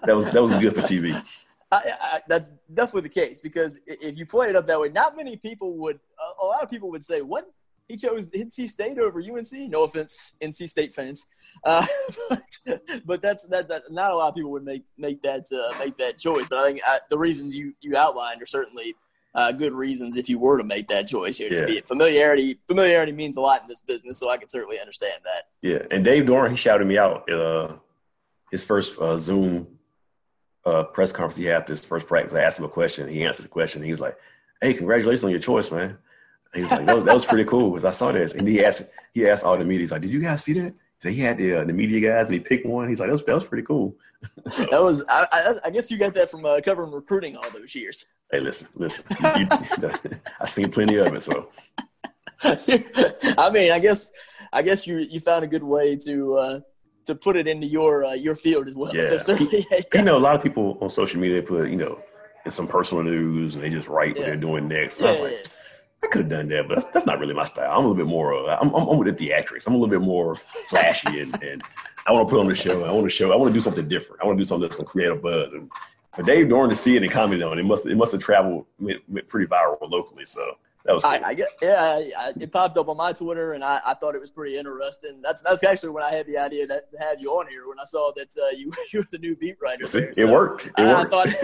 that 0.05 0.15
was 0.15 0.27
that 0.27 0.41
was 0.41 0.53
good 0.59 0.75
for 0.75 0.81
TV. 0.81 1.19
I, 1.71 1.93
I, 2.01 2.21
that's 2.27 2.51
definitely 2.73 3.01
the 3.01 3.09
case 3.09 3.41
because 3.41 3.77
if 3.85 4.17
you 4.17 4.25
play 4.25 4.49
it 4.49 4.55
up 4.55 4.67
that 4.67 4.79
way, 4.79 4.89
not 4.89 5.17
many 5.17 5.35
people 5.35 5.73
would. 5.77 5.99
A, 6.41 6.45
lot 6.45 6.63
of 6.63 6.69
people 6.69 6.89
would 6.91 7.03
say, 7.03 7.21
"What? 7.21 7.51
He 7.89 7.97
chose 7.97 8.27
NC 8.27 8.69
State 8.69 8.97
over 8.99 9.19
UNC." 9.19 9.51
No 9.69 9.83
offense, 9.83 10.31
NC 10.41 10.69
State 10.69 10.95
fans, 10.95 11.25
uh, 11.65 11.85
but, 12.29 12.81
but 13.05 13.21
that's 13.21 13.45
that, 13.47 13.67
that. 13.67 13.83
Not 13.91 14.11
a 14.11 14.15
lot 14.15 14.29
of 14.29 14.35
people 14.35 14.51
would 14.51 14.63
make 14.63 14.83
make 14.97 15.21
that 15.23 15.45
uh, 15.51 15.77
make 15.77 15.97
that 15.97 16.17
choice. 16.17 16.47
But 16.49 16.59
I 16.59 16.67
think 16.67 16.81
uh, 16.87 16.99
the 17.09 17.17
reasons 17.17 17.53
you 17.55 17.73
you 17.81 17.97
outlined 17.97 18.41
are 18.41 18.45
certainly 18.47 18.95
uh, 19.35 19.51
good 19.51 19.73
reasons 19.73 20.15
if 20.15 20.29
you 20.29 20.39
were 20.39 20.57
to 20.57 20.63
make 20.63 20.87
that 20.87 21.07
choice. 21.07 21.39
Know, 21.39 21.47
Yeah. 21.47 21.61
to 21.61 21.67
be 21.67 21.81
familiarity 21.81 22.59
familiarity 22.67 23.11
means 23.11 23.35
a 23.35 23.41
lot 23.41 23.61
in 23.61 23.67
this 23.67 23.81
business, 23.81 24.17
so 24.17 24.29
I 24.29 24.37
can 24.37 24.47
certainly 24.47 24.79
understand 24.79 25.19
that. 25.25 25.49
Yeah, 25.61 25.85
and 25.91 26.03
Dave 26.05 26.25
Doeren, 26.25 26.51
he 26.51 26.55
shouted 26.55 26.87
me 26.87 26.97
out 26.97 27.29
uh, 27.29 27.75
his 28.51 28.63
first 28.63 28.97
uh, 28.99 29.17
Zoom 29.17 29.76
uh, 30.67 30.83
press 30.95 31.11
conference 31.11 31.37
he 31.37 31.45
had 31.45 31.65
this 31.67 31.85
first 31.85 32.05
practice. 32.07 32.33
I 32.33 32.41
asked 32.41 32.59
him 32.59 32.65
a 32.65 32.69
question. 32.79 33.07
He 33.07 33.23
answered 33.23 33.45
the 33.45 33.49
question. 33.59 33.81
He 33.83 33.91
was 33.91 34.01
like, 34.01 34.15
"Hey, 34.61 34.73
congratulations 34.73 35.23
on 35.23 35.31
your 35.31 35.39
choice, 35.39 35.71
man." 35.71 35.97
He 36.53 36.61
was 36.61 36.71
like, 36.71 36.85
"That 36.85 36.95
was, 36.97 37.05
that 37.05 37.13
was 37.13 37.25
pretty 37.25 37.45
cool." 37.45 37.71
Because 37.71 37.85
I 37.85 37.91
saw 37.91 38.11
this, 38.11 38.33
and 38.33 38.47
he 38.47 38.63
asked 38.63 38.83
he 39.13 39.27
asked 39.31 39.43
all 39.45 39.57
the 39.57 39.65
media, 39.65 39.81
he's 39.85 39.91
like, 39.91 40.01
"Did 40.01 40.11
you 40.13 40.21
guys 40.21 40.43
see 40.43 40.53
that?" 40.61 40.73
He 40.73 41.01
said 41.03 41.11
he 41.13 41.21
had 41.21 41.37
the 41.37 41.49
uh, 41.59 41.63
the 41.63 41.73
media 41.73 41.99
guys, 42.09 42.27
and 42.29 42.35
he 42.35 42.39
picked 42.39 42.65
one. 42.65 42.87
He's 42.89 42.99
like, 42.99 43.07
"That 43.09 43.13
was 43.13 43.23
that 43.25 43.35
was 43.35 43.45
pretty 43.45 43.63
cool." 43.71 43.95
So, 44.49 44.65
That 44.71 44.81
was 44.81 45.03
I, 45.07 45.27
I, 45.31 45.55
I 45.67 45.69
guess 45.69 45.91
you 45.91 45.97
got 45.97 46.13
that 46.15 46.31
from 46.31 46.43
uh, 46.45 46.59
covering 46.65 46.91
recruiting 46.91 47.37
all 47.37 47.49
those 47.53 47.73
years. 47.75 48.05
hey, 48.31 48.39
listen, 48.39 48.67
listen. 48.75 49.05
You- 49.37 49.47
you- 49.81 49.91
I've 50.41 50.49
seen 50.49 50.71
plenty 50.71 50.97
of 50.97 51.13
it. 51.13 51.21
So 51.23 51.49
I 52.43 53.49
mean, 53.51 53.71
I 53.71 53.79
guess 53.79 54.11
I 54.53 54.61
guess 54.61 54.85
you 54.87 54.97
you 54.97 55.19
found 55.19 55.43
a 55.43 55.47
good 55.47 55.63
way 55.63 55.95
to 56.07 56.37
uh, 56.37 56.59
to 57.07 57.15
put 57.15 57.35
it 57.35 57.47
into 57.47 57.65
your 57.67 58.05
uh, 58.05 58.13
your 58.13 58.35
field 58.35 58.67
as 58.67 58.75
well. 58.75 58.91
So 58.91 58.97
Yeah. 58.97 59.17
certainly, 59.17 59.65
you 59.93 60.03
know, 60.03 60.17
a 60.17 60.19
lot 60.19 60.35
of 60.35 60.43
people 60.43 60.77
on 60.81 60.89
social 60.89 61.19
media 61.19 61.41
put 61.41 61.69
you 61.69 61.75
know 61.75 61.99
in 62.45 62.51
some 62.51 62.67
personal 62.67 63.03
news, 63.03 63.55
and 63.55 63.63
they 63.63 63.69
just 63.69 63.87
write 63.87 64.15
what 64.15 64.25
they're 64.25 64.35
doing 64.37 64.67
next. 64.67 64.99
And 64.99 65.07
I 65.07 65.13
yeah, 65.13 65.21
was 65.21 65.31
yeah, 65.31 65.37
like. 65.37 65.47
I 66.03 66.05
could 66.05 66.21
have 66.21 66.29
done 66.29 66.47
that, 66.49 66.67
but 66.67 66.75
that's, 66.75 66.85
that's 66.91 67.07
not 67.07 67.19
really 67.19 67.33
my 67.33 67.43
style. 67.43 67.71
I'm 67.71 67.77
a 67.77 67.79
little 67.79 67.95
bit 67.95 68.05
more. 68.05 68.35
Uh, 68.35 68.55
I'm, 68.61 68.69
I'm, 68.75 68.87
I'm 68.87 68.97
with 68.99 69.17
the 69.17 69.29
theatrics. 69.29 69.65
I'm 69.65 69.73
a 69.73 69.77
little 69.77 69.89
bit 69.89 70.05
more 70.05 70.35
flashy, 70.35 71.21
and, 71.21 71.43
and 71.43 71.63
I 72.05 72.11
want 72.11 72.27
to 72.27 72.31
put 72.31 72.39
on 72.39 72.45
the 72.47 72.53
show. 72.53 72.85
I 72.85 72.91
want 72.91 73.05
to 73.05 73.09
show. 73.09 73.33
I 73.33 73.35
want 73.35 73.49
to 73.49 73.53
do 73.53 73.59
something 73.59 73.87
different. 73.87 74.21
I 74.21 74.27
want 74.27 74.37
to 74.37 74.41
do 74.41 74.45
something 74.45 74.61
that's 74.61 74.75
gonna 74.75 74.87
create 74.87 75.09
a 75.09 75.15
buzz. 75.15 75.51
And 75.53 75.71
for 76.15 76.21
Dave 76.21 76.47
Doeren 76.49 76.69
to 76.69 76.75
see 76.75 76.95
it 76.95 77.01
and 77.01 77.11
comment 77.11 77.41
on 77.41 77.57
it, 77.57 77.61
it 77.61 77.65
must 77.65 77.87
it 77.87 77.95
must 77.95 78.11
have 78.11 78.21
traveled 78.21 78.67
went, 78.79 79.01
went 79.09 79.27
pretty 79.27 79.47
viral 79.47 79.77
locally. 79.89 80.25
So 80.27 80.57
that 80.87 80.93
was 80.93 81.03
cool. 81.03 81.11
I, 81.11 81.21
I 81.23 81.33
get, 81.33 81.49
yeah, 81.61 81.83
I, 81.83 82.11
I, 82.17 82.33
it 82.39 82.49
popped 82.49 82.77
up 82.77 82.87
on 82.87 82.95
my 82.95 83.11
Twitter, 83.11 83.51
and 83.51 83.63
I, 83.63 83.81
I 83.85 83.93
thought 83.93 84.15
it 84.15 84.21
was 84.21 84.31
pretty 84.31 84.57
interesting. 84.57 85.21
That's 85.21 85.41
that's 85.41 85.61
actually 85.63 85.89
when 85.89 86.03
I 86.03 86.15
had 86.15 86.25
the 86.27 86.37
idea 86.37 86.65
that, 86.65 86.89
to 86.91 86.97
have 86.97 87.19
you 87.19 87.29
on 87.31 87.49
here 87.49 87.67
when 87.67 87.77
I 87.77 87.83
saw 87.83 88.13
that 88.15 88.33
uh, 88.41 88.55
you 88.55 88.71
you 88.93 88.99
were 88.99 89.05
the 89.11 89.17
new 89.17 89.35
beat 89.35 89.57
writer. 89.61 89.85
There. 89.85 90.09
it 90.09 90.15
So 90.15 90.31
worked. 90.31 90.71
It 90.77 90.87
worked. 90.87 91.11
thought, 91.11 91.27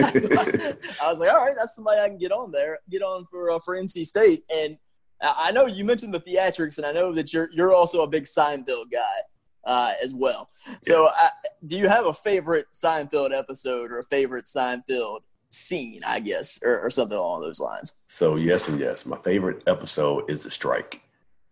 I 1.02 1.10
was 1.10 1.18
like, 1.18 1.28
all 1.28 1.44
right, 1.44 1.54
that's 1.54 1.74
somebody 1.74 2.00
I 2.00 2.08
can 2.08 2.16
get 2.16 2.32
on 2.32 2.50
there, 2.50 2.78
get 2.90 3.02
on 3.02 3.26
for 3.30 3.50
uh, 3.50 3.58
for 3.60 3.76
NC 3.76 4.06
State. 4.06 4.44
And 4.50 4.78
I 5.20 5.52
know 5.52 5.66
you 5.66 5.84
mentioned 5.84 6.14
the 6.14 6.20
theatrics, 6.20 6.78
and 6.78 6.86
I 6.86 6.92
know 6.92 7.12
that 7.12 7.34
you're 7.34 7.50
you're 7.52 7.74
also 7.74 8.02
a 8.02 8.06
big 8.06 8.24
Seinfeld 8.24 8.90
guy 8.90 9.20
uh, 9.66 9.92
as 10.02 10.14
well. 10.14 10.48
So, 10.82 11.08
I, 11.08 11.28
do 11.66 11.76
you 11.76 11.88
have 11.88 12.06
a 12.06 12.14
favorite 12.14 12.66
Seinfeld 12.72 13.36
episode 13.36 13.90
or 13.90 13.98
a 13.98 14.04
favorite 14.04 14.46
Seinfeld 14.46 15.20
scene? 15.54 16.02
I 16.06 16.20
guess, 16.20 16.58
or, 16.62 16.80
or 16.80 16.90
something 16.90 17.16
along 17.16 17.40
those 17.42 17.60
lines. 17.60 17.92
So 18.06 18.36
yes 18.36 18.68
and 18.68 18.78
yes. 18.78 19.06
My 19.06 19.18
favorite 19.18 19.62
episode 19.66 20.30
is 20.30 20.42
the 20.42 20.50
strike 20.50 21.00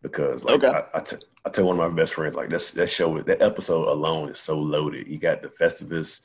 because 0.03 0.45
like 0.45 0.63
Okay. 0.63 0.69
I, 0.69 0.99
I, 0.99 1.01
t- 1.01 1.17
I 1.47 1.51
tell 1.51 1.67
one 1.67 1.79
of 1.79 1.91
my 1.91 1.97
best 1.97 2.15
friends 2.15 2.35
like 2.35 2.51
that's 2.51 2.73
that 2.73 2.89
show 2.89 3.21
that 3.23 3.41
episode 3.41 3.89
alone 3.89 4.29
is 4.31 4.39
so 4.39 4.59
loaded. 4.59 5.07
You 5.07 5.19
got 5.19 5.43
the 5.43 5.49
Festivus, 5.49 6.23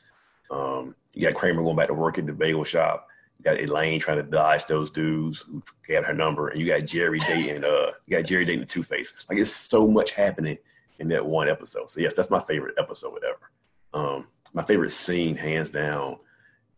um, 0.52 0.96
you 1.14 1.24
got 1.24 1.36
Kramer 1.36 1.64
going 1.64 1.76
back 1.76 1.88
to 1.88 1.94
work 1.94 2.18
at 2.18 2.26
the 2.26 2.34
bagel 2.34 2.64
shop. 2.64 3.08
You 3.38 3.44
got 3.44 3.60
Elaine 3.60 4.00
trying 4.00 4.18
to 4.18 4.24
dodge 4.24 4.66
those 4.66 4.90
dudes 4.90 5.42
who 5.42 5.62
got 5.88 6.06
her 6.06 6.14
number, 6.14 6.48
and 6.48 6.60
you 6.60 6.68
got 6.68 6.86
Jerry 6.86 7.20
dating 7.20 7.64
uh 7.64 7.92
you 8.06 8.18
got 8.18 8.26
Jerry 8.26 8.46
dating 8.46 8.62
the 8.62 8.66
Two 8.66 8.84
Face. 8.84 9.26
Like 9.30 9.38
it's 9.38 9.52
so 9.52 9.88
much 9.88 10.12
happening 10.12 10.58
in 11.00 11.08
that 11.10 11.26
one 11.26 11.48
episode. 11.48 11.90
So 11.90 12.02
yes, 12.02 12.16
that's 12.16 12.32
my 12.32 12.40
favorite 12.40 12.76
episode 12.80 13.20
ever. 13.24 13.52
Um, 13.94 14.28
my 14.54 14.64
favorite 14.64 14.92
scene, 14.92 15.36
hands 15.36 15.70
down, 15.72 16.18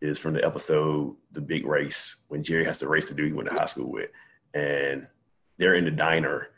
is 0.00 0.18
from 0.18 0.34
the 0.34 0.44
episode 0.44 1.14
The 1.32 1.40
Big 1.40 1.66
Race 1.66 2.22
when 2.28 2.42
Jerry 2.42 2.64
has 2.64 2.78
to 2.78 2.88
race 2.88 3.08
the 3.08 3.14
dude 3.14 3.28
he 3.28 3.32
went 3.32 3.48
to 3.48 3.54
high 3.54 3.64
school 3.66 3.90
with. 3.90 4.10
And 4.54 5.06
they're 5.58 5.74
in 5.74 5.84
the 5.84 5.90
diner, 5.90 6.48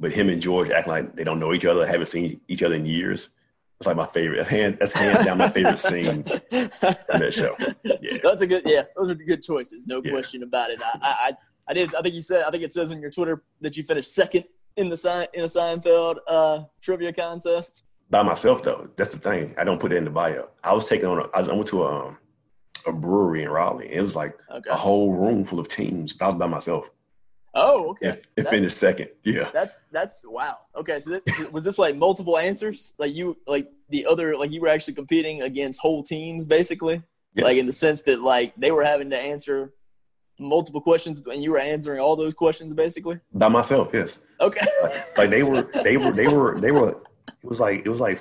but 0.00 0.12
him 0.12 0.28
and 0.28 0.40
George 0.40 0.70
acting 0.70 0.92
like 0.92 1.14
they 1.16 1.24
don't 1.24 1.38
know 1.40 1.52
each 1.52 1.66
other, 1.66 1.86
haven't 1.86 2.06
seen 2.06 2.40
each 2.48 2.62
other 2.62 2.74
in 2.74 2.86
years. 2.86 3.30
It's 3.78 3.86
like 3.86 3.96
my 3.96 4.06
favorite. 4.06 4.44
Hand, 4.48 4.78
that's 4.80 4.90
hands 4.92 5.24
down 5.24 5.38
my 5.38 5.48
favorite 5.48 5.78
scene 5.78 6.24
in 6.50 6.70
that 6.80 7.32
show. 7.32 7.54
Yeah. 7.84 8.18
That's 8.24 8.42
a 8.42 8.46
good. 8.46 8.62
Yeah, 8.66 8.82
those 8.96 9.08
are 9.10 9.14
good 9.14 9.42
choices. 9.42 9.86
No 9.86 10.02
Yeah. 10.04 10.10
question 10.10 10.42
about 10.42 10.70
it. 10.70 10.80
I, 10.82 10.98
I, 11.02 11.32
I 11.68 11.74
did. 11.74 11.94
I 11.94 12.00
think 12.00 12.14
you 12.16 12.22
said. 12.22 12.42
I 12.42 12.50
think 12.50 12.64
it 12.64 12.72
says 12.72 12.90
in 12.90 13.00
your 13.00 13.10
Twitter 13.10 13.44
that 13.60 13.76
you 13.76 13.84
finished 13.84 14.12
second 14.12 14.44
in 14.76 14.88
the 14.88 14.96
sign 14.96 15.28
in 15.32 15.42
a 15.42 15.46
Seinfeld 15.46 16.16
uh, 16.26 16.64
trivia 16.82 17.12
contest. 17.12 17.84
By 18.10 18.22
myself 18.24 18.64
though, 18.64 18.88
that's 18.96 19.10
the 19.16 19.20
thing. 19.20 19.54
I 19.56 19.62
don't 19.62 19.78
put 19.80 19.92
it 19.92 19.96
in 19.96 20.04
the 20.04 20.10
bio. 20.10 20.48
I 20.64 20.72
was 20.72 20.88
taking 20.88 21.06
on. 21.06 21.18
A, 21.18 21.28
I, 21.32 21.38
was, 21.38 21.48
I 21.48 21.52
went 21.52 21.68
to 21.68 21.84
a, 21.84 22.06
um, 22.08 22.18
a 22.86 22.92
brewery 22.92 23.42
in 23.44 23.50
Raleigh. 23.50 23.92
It 23.92 24.00
was 24.00 24.14
like 24.16 24.36
Okay. 24.50 24.70
a 24.70 24.76
whole 24.76 25.12
room 25.14 25.44
full 25.44 25.58
of 25.58 25.68
teams. 25.68 26.12
But 26.12 26.24
I 26.24 26.28
was 26.28 26.34
by 26.36 26.46
myself. 26.46 26.90
Oh, 27.54 27.90
okay. 27.90 28.10
And 28.10 28.46
That- 28.46 28.50
finished 28.50 28.76
second. 28.76 29.08
Yeah. 29.24 29.50
That's 29.52 29.82
that's 29.90 30.22
wow. 30.24 30.58
Okay, 30.76 31.00
so 31.00 31.20
was 31.50 31.64
this 31.64 31.78
like 31.78 31.96
multiple 31.96 32.38
answers? 32.38 32.92
Like 32.98 33.14
you 33.14 33.36
like 33.46 33.68
the 33.88 34.06
other 34.06 34.36
like 34.36 34.50
you 34.52 34.60
were 34.60 34.68
actually 34.68 34.94
competing 34.94 35.42
against 35.42 35.80
whole 35.80 36.02
teams 36.02 36.44
basically? 36.46 37.02
Yes. 37.34 37.44
Like 37.44 37.56
in 37.56 37.66
the 37.66 37.72
sense 37.72 38.02
that 38.02 38.20
like 38.22 38.54
they 38.56 38.70
were 38.70 38.84
having 38.84 39.10
to 39.10 39.18
answer 39.18 39.72
multiple 40.38 40.80
questions 40.80 41.20
and 41.32 41.42
you 41.42 41.50
were 41.50 41.58
answering 41.58 41.98
all 42.00 42.14
those 42.16 42.34
questions 42.34 42.72
basically? 42.74 43.18
by 43.32 43.48
myself. 43.48 43.90
Yes. 43.92 44.20
Okay. 44.40 44.64
Like, 44.82 45.18
like 45.18 45.30
they 45.30 45.42
were, 45.42 45.62
they 45.82 45.96
were, 45.96 46.12
they 46.12 46.28
were, 46.28 46.60
they 46.60 46.70
were. 46.70 46.90
It 46.90 47.44
was 47.44 47.58
like 47.60 47.82
it 47.84 47.88
was 47.88 47.98
like 48.00 48.18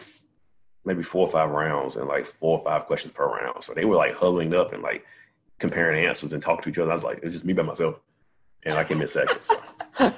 maybe 0.88 1.04
four 1.04 1.28
or 1.28 1.32
five 1.32 1.50
rounds 1.52 1.98
and 1.98 2.08
like 2.08 2.26
four 2.26 2.58
or 2.58 2.64
five 2.64 2.86
questions 2.86 3.14
per 3.14 3.28
round. 3.28 3.64
So 3.64 3.74
they 3.74 3.86
were 3.86 3.98
like 3.98 4.16
huddling 4.16 4.56
up 4.56 4.74
and 4.74 4.82
like 4.82 5.06
comparing 5.60 6.06
answers 6.06 6.34
and 6.34 6.42
talking 6.42 6.64
to 6.64 6.70
each 6.70 6.78
other. 6.80 6.90
I 6.92 6.96
was 6.96 7.04
like, 7.04 7.18
it 7.18 7.26
was 7.26 7.34
just 7.34 7.46
me 7.46 7.54
by 7.54 7.64
myself, 7.64 8.00
and 8.64 8.74
I 8.74 8.84
in 8.90 9.08
second. 9.08 9.42
So. 9.42 9.56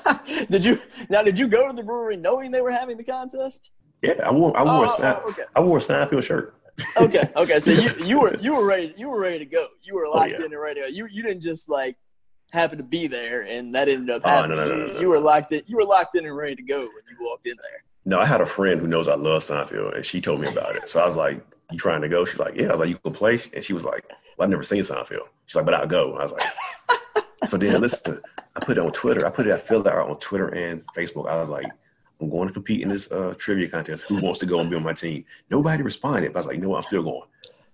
did 0.49 0.63
you 0.63 0.79
now 1.09 1.23
did 1.23 1.39
you 1.39 1.47
go 1.47 1.67
to 1.67 1.75
the 1.75 1.83
brewery 1.83 2.15
knowing 2.17 2.51
they 2.51 2.61
were 2.61 2.71
having 2.71 2.97
the 2.97 3.03
contest? 3.03 3.71
Yeah, 4.01 4.13
I 4.23 4.31
wore 4.31 4.55
I 4.55 4.63
wore 4.63 4.85
Oh, 4.87 5.03
a 5.03 5.21
oh, 5.25 5.29
okay. 5.29 5.43
I 5.55 5.59
wore 5.59 5.77
a 5.79 5.81
Seinfeld 5.81 6.23
shirt. 6.23 6.55
Okay, 7.01 7.29
okay. 7.35 7.59
So 7.59 7.71
you, 7.71 7.91
you 8.05 8.19
were 8.19 8.37
you 8.37 8.53
were 8.53 8.65
ready 8.65 8.93
you 8.95 9.09
were 9.09 9.19
ready 9.19 9.39
to 9.39 9.45
go. 9.45 9.65
You 9.81 9.95
were 9.95 10.05
oh, 10.05 10.11
locked 10.11 10.33
Oh, 10.35 10.39
yeah. 10.39 10.45
in 10.45 10.53
and 10.53 10.61
ready 10.61 10.81
to 10.81 10.87
go. 10.87 10.93
You 10.93 11.07
you 11.07 11.23
didn't 11.23 11.41
just 11.41 11.67
like 11.69 11.97
happen 12.51 12.77
to 12.77 12.83
be 12.83 13.07
there 13.07 13.43
and 13.43 13.73
that 13.75 13.87
ended 13.89 14.09
up 14.09 14.21
Oh, 14.25 14.29
happening. 14.29 14.57
no, 14.57 14.67
no, 14.67 14.69
no, 14.69 14.75
you, 14.81 14.87
no, 14.87 14.93
no. 14.93 14.99
you 15.01 15.09
were 15.09 15.19
locked 15.19 15.51
in 15.53 15.61
you 15.65 15.77
were 15.77 15.85
locked 15.85 16.15
in 16.15 16.25
and 16.25 16.35
ready 16.35 16.55
to 16.55 16.63
go 16.63 16.79
when 16.79 16.87
you 17.09 17.17
walked 17.19 17.45
in 17.45 17.55
there. 17.61 17.83
No, 18.05 18.19
I 18.19 18.25
had 18.25 18.41
a 18.41 18.45
friend 18.45 18.79
who 18.79 18.87
knows 18.87 19.07
I 19.07 19.15
love 19.15 19.43
Seinfeld, 19.43 19.95
and 19.95 20.05
she 20.05 20.21
told 20.21 20.41
me 20.41 20.47
about 20.47 20.75
it. 20.75 20.89
So 20.89 21.01
I 21.01 21.05
was 21.05 21.17
like, 21.17 21.45
"You 21.71 21.77
trying 21.77 22.01
to 22.01 22.09
go?" 22.09 22.25
She's 22.25 22.39
like, 22.39 22.55
"Yeah." 22.55 22.67
I 22.67 22.71
was 22.71 22.79
like, 22.79 22.89
"You 22.89 22.97
can 22.97 23.13
play?" 23.13 23.39
And 23.53 23.63
she 23.63 23.73
was 23.73 23.85
like, 23.85 24.05
"Well, 24.37 24.45
I've 24.45 24.49
never 24.49 24.63
seen 24.63 24.81
Seinfeld." 24.81 25.27
She's 25.45 25.55
like, 25.55 25.65
"But 25.65 25.73
I'll 25.73 25.87
go." 25.87 26.15
I 26.17 26.23
was 26.23 26.31
like, 26.31 26.43
"So 27.45 27.57
then, 27.57 27.81
listen." 27.81 28.21
I 28.55 28.65
put 28.65 28.77
it 28.77 28.83
on 28.83 28.91
Twitter. 28.91 29.25
I 29.25 29.29
put 29.29 29.47
it. 29.47 29.53
I 29.53 29.57
filled 29.57 29.87
it 29.87 29.93
out 29.93 30.09
on 30.09 30.19
Twitter 30.19 30.47
and 30.49 30.83
Facebook. 30.95 31.29
I 31.29 31.39
was 31.39 31.49
like, 31.49 31.67
"I'm 32.19 32.29
going 32.29 32.47
to 32.47 32.53
compete 32.53 32.81
in 32.81 32.89
this 32.89 33.11
uh, 33.11 33.33
trivia 33.37 33.69
contest. 33.69 34.05
Who 34.05 34.21
wants 34.21 34.39
to 34.39 34.45
go 34.45 34.59
and 34.59 34.69
be 34.69 34.75
on 34.75 34.83
my 34.83 34.93
team?" 34.93 35.25
Nobody 35.49 35.83
responded. 35.83 36.33
But 36.33 36.39
I 36.39 36.41
was 36.41 36.47
like, 36.47 36.55
"You 36.55 36.61
know 36.63 36.69
what? 36.69 36.77
I'm 36.77 36.83
still 36.83 37.03
going." 37.03 37.27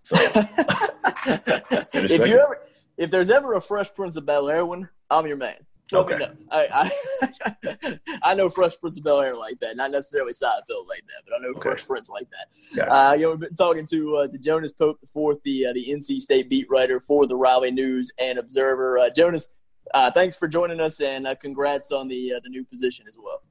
So 0.04 0.16
if 0.20 2.12
second. 2.12 2.30
you 2.30 2.40
ever 2.40 2.62
if 2.98 3.12
there's 3.12 3.30
ever 3.30 3.56
a 3.56 3.62
Fresh 3.62 3.94
Prince 3.94 4.16
of 4.16 4.26
Bel 4.26 4.50
Air 4.50 4.66
one, 4.66 4.90
I'm 5.10 5.28
your 5.28 5.38
man. 5.38 5.58
Okay. 5.94 6.18
No, 6.18 6.28
I, 6.52 6.92
I, 7.24 8.00
I 8.24 8.34
know 8.34 8.50
Fresh 8.50 8.80
Prince 8.80 8.98
of 8.98 9.04
Bel 9.04 9.22
Air 9.22 9.36
like 9.36 9.60
that, 9.60 9.78
not 9.78 9.92
necessarily 9.92 10.34
Seinfeld 10.34 10.88
like 10.90 11.04
that, 11.08 11.24
but 11.26 11.36
I 11.36 11.40
know 11.40 11.50
okay. 11.50 11.62
Fresh 11.62 11.86
Prince 11.86 12.10
like 12.10 12.28
that. 12.32 12.76
Gotcha. 12.76 12.92
Uh, 12.94 13.14
you 13.14 13.22
know, 13.22 13.30
we've 13.32 13.40
been 13.42 13.56
talking 13.56 13.86
to 13.88 14.18
uh, 14.18 14.28
to 14.28 14.38
Jonas 14.38 14.72
Pope 14.72 15.00
the 15.00 15.08
fourth, 15.14 15.38
the 15.44 15.68
uh, 15.68 15.74
the 15.74 15.88
NC 15.88 16.22
State 16.22 16.50
beat 16.50 16.68
writer 16.70 17.00
for 17.00 17.28
the 17.28 17.36
Raleigh 17.36 17.72
News 17.72 18.12
and 18.18 18.40
Observer. 18.40 18.98
Uh, 18.98 19.10
Jonas, 19.16 19.48
uh, 19.94 20.10
thanks 20.10 20.36
for 20.36 20.48
joining 20.48 20.80
us, 20.80 21.00
and 21.00 21.28
uh, 21.28 21.36
congrats 21.36 21.92
on 21.92 22.08
the 22.08 22.34
the 22.44 22.50
new 22.50 22.64
position 22.64 23.06
as 23.08 23.18
well. 23.22 23.44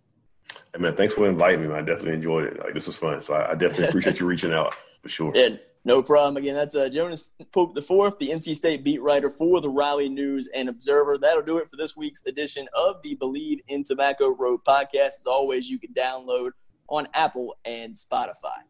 Hey 0.74 0.80
man, 0.80 0.96
thanks 0.96 1.14
for 1.14 1.28
inviting 1.28 1.62
me. 1.62 1.68
Man. 1.68 1.76
I 1.76 1.80
definitely 1.82 2.14
enjoyed 2.14 2.44
it. 2.46 2.58
Like 2.58 2.74
this 2.74 2.88
was 2.88 2.96
fun, 2.96 3.22
so 3.22 3.34
I, 3.34 3.52
I 3.52 3.54
definitely 3.54 3.86
appreciate 3.86 4.18
you 4.18 4.26
reaching 4.26 4.52
out 4.52 4.74
for 5.02 5.08
sure. 5.08 5.32
And 5.36 5.60
no 5.84 6.02
problem. 6.02 6.38
Again, 6.38 6.54
that's 6.54 6.74
uh, 6.74 6.88
Jonas 6.88 7.28
Pope 7.52 7.74
the 7.74 7.82
fourth, 7.82 8.18
the 8.18 8.30
NC 8.30 8.56
State 8.56 8.82
beat 8.82 9.02
writer 9.02 9.30
for 9.30 9.60
the 9.60 9.68
Raleigh 9.68 10.08
News 10.08 10.48
and 10.54 10.68
Observer. 10.68 11.18
That'll 11.18 11.42
do 11.42 11.58
it 11.58 11.68
for 11.68 11.76
this 11.76 11.94
week's 11.94 12.22
edition 12.24 12.66
of 12.72 13.02
the 13.02 13.14
Believe 13.16 13.60
in 13.68 13.84
Tobacco 13.84 14.34
Road 14.34 14.60
podcast. 14.66 15.20
As 15.20 15.26
always, 15.26 15.68
you 15.68 15.78
can 15.78 15.92
download 15.92 16.50
on 16.88 17.06
Apple 17.12 17.56
and 17.66 17.94
Spotify. 17.94 18.62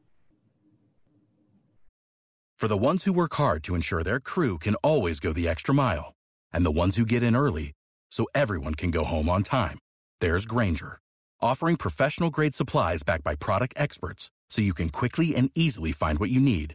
For 2.57 2.69
the 2.69 2.77
ones 2.77 3.05
who 3.05 3.13
work 3.13 3.35
hard 3.35 3.63
to 3.65 3.75
ensure 3.75 4.03
their 4.03 4.21
crew 4.21 4.59
can 4.59 4.75
always 4.77 5.21
go 5.21 5.33
the 5.33 5.49
extra 5.49 5.75
mile, 5.75 6.15
and 6.53 6.65
the 6.65 6.71
ones 6.71 6.97
who 6.97 7.05
get 7.05 7.23
in 7.23 7.37
early 7.37 7.73
so 8.11 8.27
everyone 8.35 8.75
can 8.75 8.91
go 8.91 9.05
home 9.05 9.29
on 9.29 9.43
time, 9.43 9.79
there's 10.21 10.47
Grainger, 10.47 10.99
offering 11.41 11.77
professional 11.77 12.31
grade 12.31 12.55
supplies 12.55 13.03
backed 13.03 13.25
by 13.25 13.35
product 13.35 13.75
experts 13.77 14.31
so 14.51 14.63
you 14.63 14.73
can 14.73 14.89
quickly 14.89 15.37
and 15.37 15.51
easily 15.55 15.93
find 15.93 16.19
what 16.19 16.31
you 16.31 16.41
need. 16.41 16.75